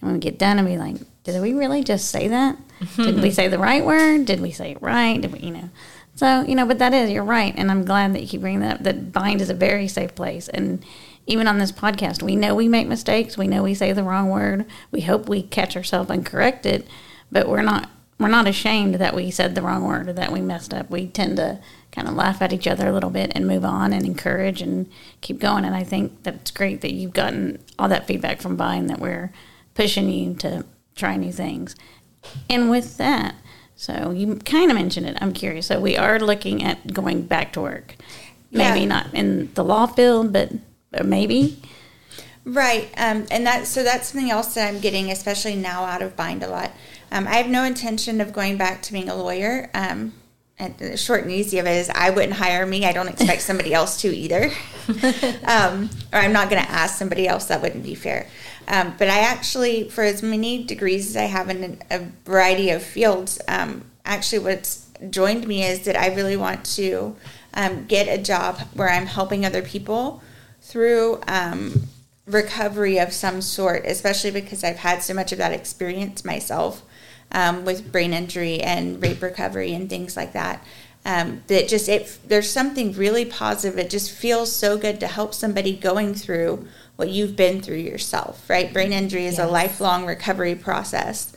when 0.00 0.14
we 0.14 0.20
get 0.20 0.38
done 0.38 0.58
and 0.58 0.68
be 0.68 0.78
like, 0.78 0.96
did 1.24 1.40
we 1.42 1.52
really 1.52 1.82
just 1.82 2.10
say 2.10 2.28
that? 2.28 2.56
Did 2.96 3.20
we 3.20 3.30
say 3.32 3.48
the 3.48 3.58
right 3.58 3.84
word? 3.84 4.26
Did 4.26 4.40
we 4.40 4.52
say 4.52 4.72
it 4.72 4.82
right? 4.82 5.20
Did 5.20 5.32
we, 5.32 5.40
you 5.40 5.50
know? 5.50 5.70
So, 6.14 6.42
you 6.42 6.54
know, 6.54 6.66
but 6.66 6.78
that 6.78 6.94
is, 6.94 7.10
you're 7.10 7.24
right. 7.24 7.54
And 7.56 7.70
I'm 7.70 7.84
glad 7.84 8.14
that 8.14 8.20
you 8.20 8.28
keep 8.28 8.40
bringing 8.40 8.60
that 8.60 8.76
up. 8.76 8.82
That 8.82 9.12
Bind 9.12 9.40
is 9.40 9.50
a 9.50 9.54
very 9.54 9.86
safe 9.88 10.14
place. 10.14 10.48
And 10.48 10.84
even 11.26 11.46
on 11.46 11.58
this 11.58 11.70
podcast, 11.70 12.22
we 12.22 12.34
know 12.34 12.54
we 12.54 12.68
make 12.68 12.88
mistakes. 12.88 13.36
We 13.36 13.46
know 13.46 13.62
we 13.62 13.74
say 13.74 13.92
the 13.92 14.02
wrong 14.02 14.30
word. 14.30 14.66
We 14.90 15.02
hope 15.02 15.28
we 15.28 15.42
catch 15.42 15.76
ourselves 15.76 16.10
and 16.10 16.24
correct 16.24 16.64
it, 16.64 16.86
but 17.30 17.48
we're 17.48 17.62
not 17.62 17.90
we're 18.18 18.28
not 18.28 18.48
ashamed 18.48 18.96
that 18.96 19.14
we 19.14 19.30
said 19.30 19.54
the 19.54 19.62
wrong 19.62 19.84
word 19.84 20.08
or 20.08 20.12
that 20.14 20.32
we 20.32 20.40
messed 20.40 20.74
up. 20.74 20.90
We 20.90 21.06
tend 21.06 21.36
to 21.36 21.60
kind 21.92 22.08
of 22.08 22.14
laugh 22.14 22.42
at 22.42 22.52
each 22.52 22.66
other 22.66 22.88
a 22.88 22.92
little 22.92 23.10
bit 23.10 23.32
and 23.34 23.46
move 23.46 23.64
on 23.64 23.92
and 23.92 24.04
encourage 24.04 24.60
and 24.60 24.90
keep 25.20 25.38
going. 25.38 25.64
And 25.64 25.74
I 25.74 25.84
think 25.84 26.24
that 26.24 26.34
it's 26.34 26.50
great 26.50 26.80
that 26.80 26.92
you've 26.92 27.12
gotten 27.12 27.62
all 27.78 27.88
that 27.88 28.06
feedback 28.06 28.40
from 28.40 28.56
Bind 28.56 28.90
that 28.90 28.98
we're 29.00 29.32
pushing 29.74 30.08
you 30.10 30.34
to 30.34 30.64
try 30.96 31.16
new 31.16 31.32
things. 31.32 31.76
And 32.50 32.68
with 32.68 32.96
that, 32.98 33.36
so 33.76 34.10
you 34.10 34.34
kind 34.36 34.70
of 34.70 34.76
mentioned 34.76 35.06
it. 35.06 35.16
I'm 35.20 35.32
curious. 35.32 35.68
So 35.68 35.80
we 35.80 35.96
are 35.96 36.18
looking 36.18 36.64
at 36.64 36.92
going 36.92 37.22
back 37.22 37.52
to 37.52 37.60
work. 37.60 37.94
Maybe 38.50 38.80
Yeah. 38.80 38.86
not 38.86 39.14
in 39.14 39.52
the 39.54 39.62
law 39.62 39.86
field, 39.86 40.32
but, 40.32 40.50
but 40.90 41.06
maybe. 41.06 41.62
Right, 42.44 42.88
um, 42.96 43.26
and 43.30 43.46
that 43.46 43.66
so 43.66 43.82
that's 43.82 44.08
something 44.08 44.30
else 44.30 44.54
that 44.54 44.66
I'm 44.66 44.80
getting, 44.80 45.10
especially 45.10 45.54
now 45.54 45.84
out 45.84 46.00
of 46.00 46.16
bind 46.16 46.42
a 46.42 46.48
lot. 46.48 46.72
Um, 47.10 47.26
I 47.26 47.36
have 47.36 47.48
no 47.48 47.64
intention 47.64 48.20
of 48.20 48.32
going 48.32 48.56
back 48.56 48.82
to 48.82 48.92
being 48.92 49.08
a 49.08 49.14
lawyer. 49.14 49.70
Um, 49.74 50.12
and 50.58 50.76
the 50.78 50.96
short 50.96 51.22
and 51.22 51.30
easy 51.30 51.58
of 51.58 51.66
it 51.66 51.76
is, 51.76 51.90
I 51.90 52.10
wouldn't 52.10 52.34
hire 52.34 52.66
me. 52.66 52.84
I 52.84 52.92
don't 52.92 53.08
expect 53.08 53.42
somebody 53.42 53.72
else 53.72 54.00
to 54.00 54.08
either, 54.08 54.50
um, 55.44 55.88
or 56.12 56.18
I'm 56.18 56.32
not 56.32 56.50
going 56.50 56.62
to 56.62 56.70
ask 56.70 56.98
somebody 56.98 57.28
else. 57.28 57.46
That 57.46 57.62
wouldn't 57.62 57.84
be 57.84 57.94
fair. 57.94 58.26
Um, 58.66 58.94
but 58.98 59.08
I 59.08 59.20
actually, 59.20 59.88
for 59.88 60.02
as 60.02 60.22
many 60.22 60.64
degrees 60.64 61.10
as 61.10 61.16
I 61.16 61.24
have 61.24 61.48
in 61.48 61.80
a 61.90 62.00
variety 62.24 62.70
of 62.70 62.82
fields, 62.82 63.40
um, 63.46 63.84
actually 64.04 64.40
what's 64.40 64.88
joined 65.10 65.46
me 65.46 65.62
is 65.62 65.84
that 65.84 65.96
I 65.96 66.12
really 66.14 66.36
want 66.36 66.64
to 66.76 67.16
um, 67.54 67.86
get 67.86 68.08
a 68.08 68.20
job 68.20 68.58
where 68.74 68.90
I'm 68.90 69.06
helping 69.06 69.46
other 69.46 69.62
people 69.62 70.22
through 70.60 71.20
um, 71.28 71.84
recovery 72.26 72.98
of 72.98 73.12
some 73.12 73.40
sort, 73.40 73.86
especially 73.86 74.32
because 74.32 74.64
I've 74.64 74.76
had 74.78 75.02
so 75.02 75.14
much 75.14 75.30
of 75.32 75.38
that 75.38 75.52
experience 75.52 76.24
myself 76.24 76.82
um, 77.32 77.64
with 77.64 77.92
brain 77.92 78.12
injury 78.12 78.60
and 78.60 79.02
rape 79.02 79.22
recovery 79.22 79.74
and 79.74 79.88
things 79.88 80.16
like 80.16 80.32
that. 80.32 80.64
Um, 81.04 81.42
that 81.46 81.68
just 81.68 81.88
it 81.88 82.18
there's 82.26 82.50
something 82.50 82.92
really 82.92 83.24
positive. 83.24 83.78
It 83.78 83.88
just 83.88 84.10
feels 84.10 84.54
so 84.54 84.76
good 84.76 85.00
to 85.00 85.06
help 85.06 85.32
somebody 85.32 85.74
going 85.74 86.14
through 86.14 86.66
what 86.96 87.08
you've 87.08 87.36
been 87.36 87.62
through 87.62 87.76
yourself, 87.76 88.50
right? 88.50 88.72
Brain 88.72 88.92
injury 88.92 89.24
is 89.24 89.38
yes. 89.38 89.46
a 89.46 89.50
lifelong 89.50 90.04
recovery 90.04 90.54
process, 90.54 91.32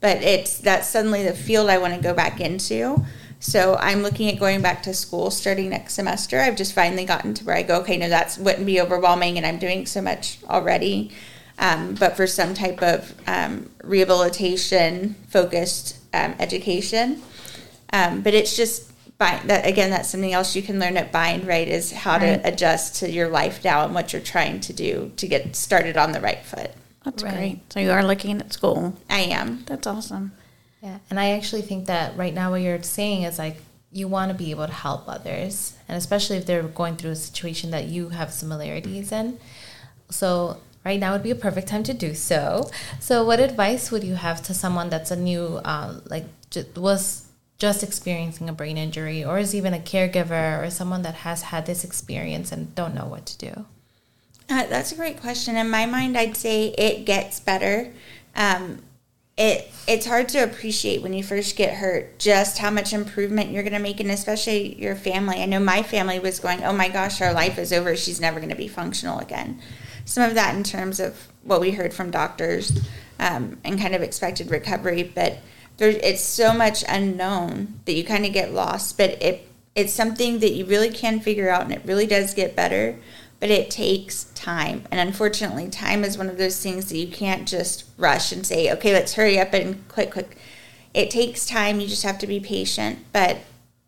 but 0.00 0.18
it's 0.18 0.58
that's 0.58 0.88
suddenly 0.88 1.24
the 1.24 1.32
field 1.32 1.70
I 1.70 1.78
want 1.78 1.94
to 1.94 2.00
go 2.00 2.14
back 2.14 2.40
into. 2.40 3.04
So 3.38 3.76
I'm 3.76 4.02
looking 4.02 4.28
at 4.28 4.38
going 4.38 4.62
back 4.62 4.82
to 4.84 4.94
school 4.94 5.30
starting 5.30 5.70
next 5.70 5.94
semester. 5.94 6.40
I've 6.40 6.56
just 6.56 6.72
finally 6.72 7.04
gotten 7.04 7.34
to 7.34 7.44
where 7.44 7.56
I 7.56 7.62
go, 7.62 7.80
okay, 7.80 7.96
no, 7.96 8.08
that 8.08 8.36
wouldn't 8.40 8.66
be 8.66 8.80
overwhelming, 8.80 9.36
and 9.36 9.46
I'm 9.46 9.58
doing 9.58 9.86
so 9.86 10.00
much 10.00 10.38
already. 10.48 11.10
Um, 11.58 11.94
but 11.94 12.16
for 12.16 12.26
some 12.26 12.52
type 12.52 12.82
of 12.82 13.14
um, 13.26 13.70
rehabilitation 13.82 15.14
focused 15.28 15.98
um, 16.12 16.34
education. 16.38 17.22
Um, 17.92 18.20
but 18.20 18.34
it's 18.34 18.56
just 18.56 18.92
bind 19.18 19.48
that 19.48 19.66
again 19.66 19.90
that's 19.90 20.10
something 20.10 20.32
else 20.32 20.54
you 20.54 20.62
can 20.62 20.78
learn 20.78 20.96
at 20.96 21.10
bind 21.10 21.46
right 21.46 21.68
is 21.68 21.90
how 21.90 22.18
right. 22.18 22.42
to 22.42 22.48
adjust 22.48 22.96
to 22.96 23.10
your 23.10 23.28
life 23.28 23.64
now 23.64 23.84
and 23.84 23.94
what 23.94 24.12
you're 24.12 24.22
trying 24.22 24.60
to 24.60 24.72
do 24.72 25.10
to 25.16 25.26
get 25.26 25.56
started 25.56 25.96
on 25.96 26.12
the 26.12 26.20
right 26.20 26.44
foot 26.44 26.70
that's 27.04 27.22
right. 27.22 27.34
great 27.34 27.72
so 27.72 27.80
you 27.80 27.90
are 27.90 28.04
looking 28.04 28.40
at 28.40 28.52
school 28.52 28.94
i 29.08 29.20
am 29.20 29.64
that's 29.66 29.86
awesome 29.86 30.32
yeah 30.82 30.98
and 31.08 31.18
i 31.18 31.30
actually 31.30 31.62
think 31.62 31.86
that 31.86 32.16
right 32.16 32.34
now 32.34 32.50
what 32.50 32.60
you're 32.60 32.82
saying 32.82 33.22
is 33.22 33.38
like 33.38 33.56
you 33.90 34.06
want 34.06 34.30
to 34.30 34.36
be 34.36 34.50
able 34.50 34.66
to 34.66 34.72
help 34.72 35.08
others 35.08 35.74
and 35.88 35.96
especially 35.96 36.36
if 36.36 36.44
they're 36.44 36.62
going 36.62 36.96
through 36.96 37.12
a 37.12 37.16
situation 37.16 37.70
that 37.70 37.86
you 37.86 38.10
have 38.10 38.30
similarities 38.30 39.12
in 39.12 39.38
so 40.10 40.58
right 40.86 40.98
now 40.98 41.12
would 41.12 41.22
be 41.22 41.30
a 41.30 41.34
perfect 41.34 41.68
time 41.68 41.82
to 41.82 41.92
do 41.92 42.14
so 42.14 42.70
so 43.00 43.22
what 43.22 43.40
advice 43.40 43.90
would 43.90 44.04
you 44.04 44.14
have 44.14 44.42
to 44.42 44.54
someone 44.54 44.88
that's 44.88 45.10
a 45.10 45.16
new 45.16 45.60
uh, 45.64 46.00
like 46.06 46.24
was 46.76 47.26
just 47.58 47.82
experiencing 47.82 48.48
a 48.48 48.52
brain 48.52 48.76
injury 48.76 49.24
or 49.24 49.38
is 49.38 49.54
even 49.54 49.72
a 49.72 49.78
caregiver 49.78 50.62
or 50.62 50.70
someone 50.70 51.02
that 51.02 51.14
has 51.14 51.42
had 51.42 51.66
this 51.66 51.84
experience 51.84 52.52
and 52.52 52.74
don't 52.74 52.94
know 52.94 53.06
what 53.06 53.24
to 53.26 53.38
do? 53.38 53.66
Uh, 54.48 54.66
that's 54.66 54.92
a 54.92 54.94
great 54.94 55.20
question. 55.20 55.56
In 55.56 55.70
my 55.70 55.86
mind, 55.86 56.16
I'd 56.16 56.36
say 56.36 56.68
it 56.78 57.04
gets 57.04 57.40
better. 57.40 57.92
Um, 58.34 58.82
it 59.36 59.70
it's 59.86 60.06
hard 60.06 60.28
to 60.30 60.38
appreciate 60.38 61.02
when 61.02 61.12
you 61.12 61.22
first 61.22 61.56
get 61.56 61.74
hurt 61.74 62.18
just 62.18 62.58
how 62.58 62.70
much 62.70 62.92
improvement 62.92 63.50
you're 63.50 63.62
going 63.62 63.72
to 63.72 63.78
make, 63.78 64.00
and 64.00 64.10
especially 64.10 64.80
your 64.80 64.94
family. 64.94 65.42
I 65.42 65.46
know 65.46 65.60
my 65.60 65.82
family 65.82 66.18
was 66.20 66.38
going, 66.38 66.62
"Oh 66.64 66.72
my 66.72 66.88
gosh, 66.88 67.20
our 67.20 67.34
life 67.34 67.58
is 67.58 67.72
over. 67.72 67.96
She's 67.96 68.20
never 68.20 68.38
going 68.38 68.50
to 68.50 68.56
be 68.56 68.68
functional 68.68 69.18
again." 69.18 69.60
Some 70.06 70.22
of 70.28 70.34
that 70.34 70.54
in 70.54 70.64
terms 70.64 70.98
of 70.98 71.28
what 71.42 71.60
we 71.60 71.72
heard 71.72 71.92
from 71.92 72.10
doctors 72.10 72.80
um, 73.18 73.58
and 73.62 73.78
kind 73.78 73.94
of 73.94 74.02
expected 74.02 74.50
recovery, 74.50 75.02
but 75.02 75.38
there 75.76 75.90
it's 75.90 76.22
so 76.22 76.52
much 76.52 76.84
unknown 76.88 77.80
that 77.84 77.92
you 77.92 78.04
kind 78.04 78.24
of 78.24 78.32
get 78.32 78.52
lost 78.52 78.96
but 78.96 79.10
it 79.22 79.48
it's 79.74 79.92
something 79.92 80.38
that 80.38 80.52
you 80.52 80.64
really 80.64 80.90
can 80.90 81.20
figure 81.20 81.50
out 81.50 81.62
and 81.62 81.72
it 81.72 81.82
really 81.84 82.06
does 82.06 82.34
get 82.34 82.56
better 82.56 82.98
but 83.40 83.50
it 83.50 83.70
takes 83.70 84.24
time 84.34 84.84
and 84.90 85.00
unfortunately 85.00 85.68
time 85.68 86.04
is 86.04 86.16
one 86.16 86.28
of 86.28 86.38
those 86.38 86.62
things 86.62 86.88
that 86.88 86.96
you 86.96 87.08
can't 87.08 87.46
just 87.46 87.84
rush 87.98 88.32
and 88.32 88.46
say 88.46 88.72
okay 88.72 88.92
let's 88.92 89.14
hurry 89.14 89.38
up 89.38 89.52
and 89.52 89.86
quick 89.88 90.10
quick. 90.10 90.36
It 90.94 91.10
takes 91.10 91.44
time 91.44 91.78
you 91.78 91.88
just 91.88 92.04
have 92.04 92.18
to 92.20 92.26
be 92.26 92.40
patient 92.40 93.00
but 93.12 93.38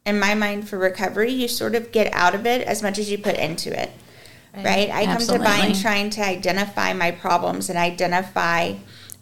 in 0.05 0.21
my 0.21 0.35
mind 0.35 0.69
for 0.69 0.77
recovery 0.77 1.33
you 1.33 1.49
sort 1.49 1.75
of 1.75 1.91
get 1.91 2.13
out 2.13 2.35
of 2.35 2.45
it 2.45 2.67
as 2.67 2.83
much 2.83 2.99
as 2.99 3.11
you 3.11 3.17
put 3.17 3.37
into 3.37 3.79
it 3.79 3.91
right, 4.65 4.89
right? 4.89 4.91
i 4.91 5.05
Absolutely. 5.05 5.47
come 5.47 5.57
to 5.57 5.63
bind 5.63 5.81
trying 5.81 6.11
to 6.11 6.25
identify 6.25 6.93
my 6.93 7.11
problems 7.11 7.69
and 7.69 7.79
identify 7.79 8.75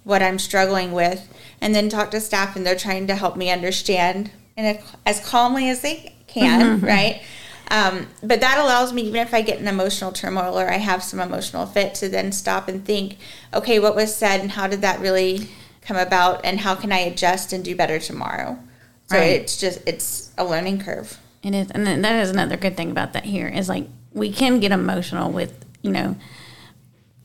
what 0.04 0.22
i'm 0.22 0.38
struggling 0.38 0.92
with 0.92 1.28
and 1.60 1.74
then 1.74 1.88
talk 1.88 2.10
to 2.10 2.20
staff 2.20 2.56
and 2.56 2.66
they're 2.66 2.76
trying 2.76 3.06
to 3.06 3.14
help 3.14 3.36
me 3.36 3.50
understand 3.50 4.30
in 4.56 4.64
a, 4.64 4.82
as 5.04 5.24
calmly 5.26 5.68
as 5.68 5.82
they 5.82 6.14
can, 6.26 6.78
mm-hmm. 6.78 6.86
right? 6.86 7.22
Um, 7.70 8.06
but 8.22 8.40
that 8.40 8.58
allows 8.58 8.92
me, 8.92 9.02
even 9.02 9.20
if 9.20 9.34
I 9.34 9.42
get 9.42 9.58
an 9.58 9.68
emotional 9.68 10.12
turmoil 10.12 10.58
or 10.58 10.68
I 10.68 10.76
have 10.76 11.02
some 11.02 11.20
emotional 11.20 11.66
fit, 11.66 11.94
to 11.96 12.08
then 12.08 12.32
stop 12.32 12.68
and 12.68 12.84
think, 12.84 13.16
okay, 13.52 13.78
what 13.78 13.96
was 13.96 14.14
said 14.14 14.40
and 14.40 14.52
how 14.52 14.66
did 14.66 14.82
that 14.82 15.00
really 15.00 15.48
come 15.82 15.96
about, 15.96 16.44
and 16.44 16.60
how 16.60 16.74
can 16.74 16.92
I 16.92 16.98
adjust 16.98 17.52
and 17.52 17.64
do 17.64 17.74
better 17.74 17.98
tomorrow? 17.98 18.58
So 19.06 19.16
right. 19.16 19.40
it's 19.40 19.56
just 19.56 19.80
it's 19.86 20.32
a 20.36 20.44
learning 20.44 20.80
curve. 20.80 21.18
It 21.46 21.54
is, 21.54 21.70
and 21.70 21.86
that 21.86 22.16
is 22.16 22.30
another 22.30 22.56
good 22.56 22.76
thing 22.76 22.90
about 22.90 23.12
that 23.12 23.24
here 23.24 23.46
is 23.46 23.68
like 23.68 23.86
we 24.12 24.32
can 24.32 24.58
get 24.58 24.72
emotional 24.72 25.30
with 25.30 25.64
you 25.80 25.92
know 25.92 26.16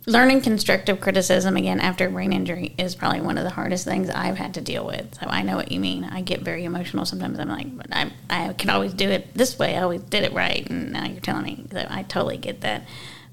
learning 0.06 0.42
constructive 0.42 1.02
criticism 1.02 1.58
again 1.58 1.80
after 1.80 2.08
brain 2.08 2.32
injury 2.32 2.76
is 2.78 2.94
probably 2.94 3.22
one 3.22 3.40
of 3.40 3.44
the 3.44 3.50
hardest 3.50 3.84
things 3.84 4.12
I've 4.12 4.38
had 4.38 4.54
to 4.56 4.62
deal 4.62 4.86
with. 4.86 5.16
So 5.16 5.26
I 5.26 5.42
know 5.42 5.56
what 5.56 5.72
you 5.72 5.80
mean. 5.80 6.04
I 6.04 6.22
get 6.22 6.42
very 6.42 6.66
emotional 6.66 7.04
sometimes. 7.04 7.40
I'm 7.40 7.50
like, 7.50 7.76
but 7.76 7.88
I 7.92 8.12
I 8.30 8.54
can 8.54 8.70
always 8.70 8.94
do 8.94 9.10
it 9.10 9.34
this 9.34 9.58
way. 9.58 9.76
I 9.76 9.82
always 9.82 10.02
did 10.02 10.24
it 10.24 10.34
right, 10.34 10.70
and 10.70 10.92
now 10.92 11.06
you're 11.06 11.20
telling 11.20 11.46
me 11.46 11.66
that 11.70 11.92
I 11.92 12.04
totally 12.04 12.38
get 12.38 12.62
that. 12.62 12.86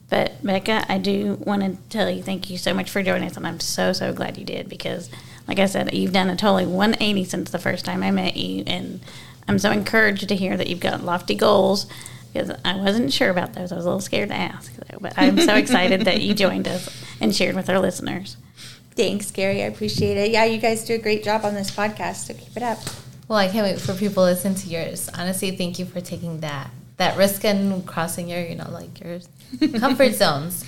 But 0.09 0.43
Becca, 0.43 0.91
I 0.91 0.97
do 0.97 1.35
want 1.45 1.61
to 1.65 1.77
tell 1.91 2.09
you 2.09 2.23
thank 2.23 2.49
you 2.49 2.57
so 2.57 2.73
much 2.73 2.89
for 2.89 3.03
joining 3.03 3.29
us, 3.29 3.37
and 3.37 3.47
I'm 3.47 3.61
so 3.61 3.93
so 3.93 4.15
glad 4.15 4.39
you 4.39 4.45
did 4.47 4.71
because, 4.71 5.11
like 5.47 5.59
I 5.59 5.67
said, 5.67 5.93
you've 5.93 6.15
done 6.15 6.31
a 6.31 6.37
totally 6.37 6.65
180 6.65 7.25
since 7.25 7.51
the 7.51 7.59
first 7.59 7.85
time 7.85 8.03
I 8.03 8.11
met 8.11 8.39
you, 8.39 8.65
and 8.67 9.01
I'm 9.49 9.59
so 9.59 9.71
encouraged 9.71 10.29
to 10.29 10.37
hear 10.37 10.57
that 10.57 10.69
you've 10.69 10.81
got 10.81 11.03
lofty 11.03 11.35
goals 11.35 11.87
because 12.33 12.51
I 12.65 12.77
wasn't 12.77 13.13
sure 13.13 13.31
about 13.31 13.55
those. 13.55 13.73
I 13.73 13.77
was 13.77 13.85
a 13.85 13.89
little 13.89 14.01
scared 14.01 14.29
to 14.29 14.35
ask, 14.35 14.73
but 15.01 15.15
I'm 15.17 15.39
so 15.41 15.55
excited 15.55 16.03
that 16.03 16.21
you 16.21 16.35
joined 16.35 16.69
us 16.69 16.89
and 17.21 17.35
shared 17.35 17.57
with 17.57 17.71
our 17.71 17.81
listeners. 17.81 18.37
Thanks, 18.91 19.31
Gary. 19.31 19.63
I 19.63 19.67
appreciate 19.67 20.17
it. 20.17 20.31
Yeah, 20.31 20.45
you 20.45 20.59
guys 20.59 20.85
do 20.85 20.95
a 20.95 20.99
great 20.99 21.25
job 21.25 21.45
on 21.45 21.55
this 21.55 21.71
podcast, 21.71 22.27
so 22.27 22.35
keep 22.35 22.57
it 22.57 22.63
up. 22.63 22.79
Well, 23.29 23.39
I 23.39 23.49
can't 23.49 23.67
wait 23.67 23.81
for 23.81 23.95
people 23.95 24.25
to 24.25 24.31
listen 24.31 24.55
to 24.55 24.69
yours. 24.69 25.09
Honestly, 25.17 25.51
thank 25.53 25.79
you 25.79 25.85
for 25.85 26.01
taking 26.01 26.41
that 26.41 26.71
that 26.97 27.17
risk 27.17 27.45
and 27.45 27.87
crossing 27.87 28.29
your, 28.29 28.41
you 28.41 28.57
know, 28.57 28.69
like 28.71 29.01
your 29.01 29.21
comfort 29.79 30.13
zones. 30.15 30.65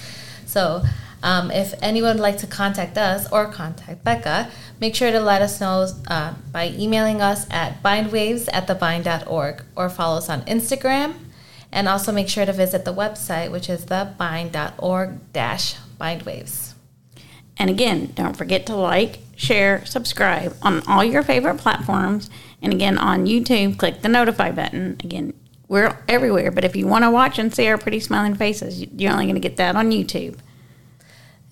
So, 0.46 0.82
um, 1.22 1.50
if 1.50 1.74
anyone 1.83 2.16
would 2.16 2.22
like 2.22 2.38
to 2.38 2.46
contact 2.46 2.96
us 2.96 3.30
or 3.30 3.46
contact 3.46 4.02
Becca, 4.04 4.50
make 4.80 4.94
sure 4.94 5.11
to 5.11 5.20
let 5.20 5.42
us 5.42 5.61
know 5.61 5.87
uh, 6.09 6.35
by 6.52 6.68
emailing 6.68 7.20
us 7.20 7.46
at 7.50 7.83
bindwaves 7.83 8.48
at 8.52 8.66
thebind.org 8.66 9.62
or 9.76 9.90
follow 9.90 10.18
us 10.18 10.28
on 10.28 10.42
Instagram 10.42 11.14
and 11.72 11.88
also 11.88 12.12
make 12.12 12.28
sure 12.28 12.46
to 12.46 12.52
visit 12.52 12.85
the 12.85 12.94
website, 12.94 13.50
which 13.50 13.68
is 13.68 13.87
thebind.org 13.87 15.33
bindwaves. 15.33 16.74
And 17.56 17.68
again, 17.68 18.12
don't 18.14 18.37
forget 18.37 18.66
to 18.66 18.76
like, 18.76 19.18
share, 19.37 19.85
subscribe 19.85 20.56
on 20.62 20.83
all 20.88 21.04
your 21.04 21.22
favorite 21.22 21.59
platforms. 21.59 22.30
And 22.62 22.72
again, 22.72 22.96
on 22.96 23.26
YouTube, 23.26 23.78
click 23.78 24.00
the 24.00 24.09
notify 24.09 24.50
button. 24.50 24.96
Again, 25.04 25.35
we're 25.68 25.96
everywhere, 26.09 26.50
but 26.50 26.64
if 26.64 26.74
you 26.74 26.87
want 26.87 27.04
to 27.04 27.11
watch 27.11 27.38
and 27.38 27.54
see 27.54 27.68
our 27.68 27.78
pretty 27.78 28.00
smiling 28.00 28.35
faces, 28.35 28.80
you're 28.80 29.12
only 29.12 29.26
going 29.26 29.35
to 29.35 29.40
get 29.40 29.56
that 29.59 29.76
on 29.76 29.90
YouTube. 29.90 30.38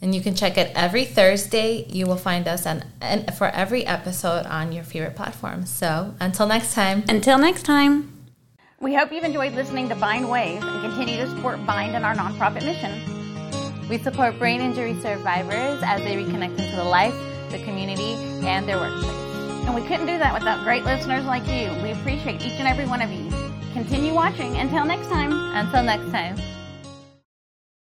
And 0.01 0.15
you 0.15 0.21
can 0.21 0.35
check 0.35 0.57
it 0.57 0.71
every 0.75 1.05
Thursday. 1.05 1.85
You 1.89 2.07
will 2.07 2.17
find 2.17 2.47
us 2.47 2.67
on 2.67 2.85
and 3.01 3.35
for 3.35 3.49
every 3.49 3.85
episode 3.85 4.47
on 4.47 4.73
your 4.73 4.85
favorite 4.85 5.17
platform. 5.17 5.67
So 5.67 6.15
until 6.21 6.47
next 6.47 6.75
time. 6.75 7.05
Until 7.09 7.39
next 7.39 7.65
time. 7.65 8.13
We 8.81 8.95
hope 8.95 9.13
you've 9.13 9.25
enjoyed 9.25 9.55
listening 9.55 9.89
to 9.89 9.97
Bind 9.97 10.31
Waves 10.31 10.65
and 10.65 10.83
continue 10.83 11.17
to 11.17 11.29
support 11.29 11.65
Bind 11.67 11.97
and 11.97 12.05
our 12.05 12.15
nonprofit 12.15 12.65
mission. 12.65 13.89
We 13.89 13.99
support 13.99 14.39
brain 14.39 14.61
injury 14.61 14.95
survivors 15.01 15.83
as 15.85 16.01
they 16.03 16.15
reconnect 16.15 16.59
into 16.61 16.77
the 16.77 16.85
life, 16.85 17.15
the 17.51 17.59
community, 17.65 18.15
and 18.47 18.69
their 18.69 18.79
workplace. 18.79 19.11
And 19.67 19.75
we 19.75 19.83
couldn't 19.83 20.07
do 20.07 20.19
that 20.19 20.33
without 20.33 20.63
great 20.63 20.85
listeners 20.85 21.25
like 21.25 21.43
you. 21.49 21.73
We 21.83 21.91
appreciate 21.91 22.41
each 22.41 22.59
and 22.61 22.69
every 22.69 22.87
one 22.87 23.03
of 23.03 23.11
you. 23.11 23.29
Continue 23.73 24.15
watching. 24.15 24.57
Until 24.57 24.85
next 24.85 25.09
time. 25.09 25.33
Until 25.33 25.83
next 25.83 26.11
time. 26.11 26.37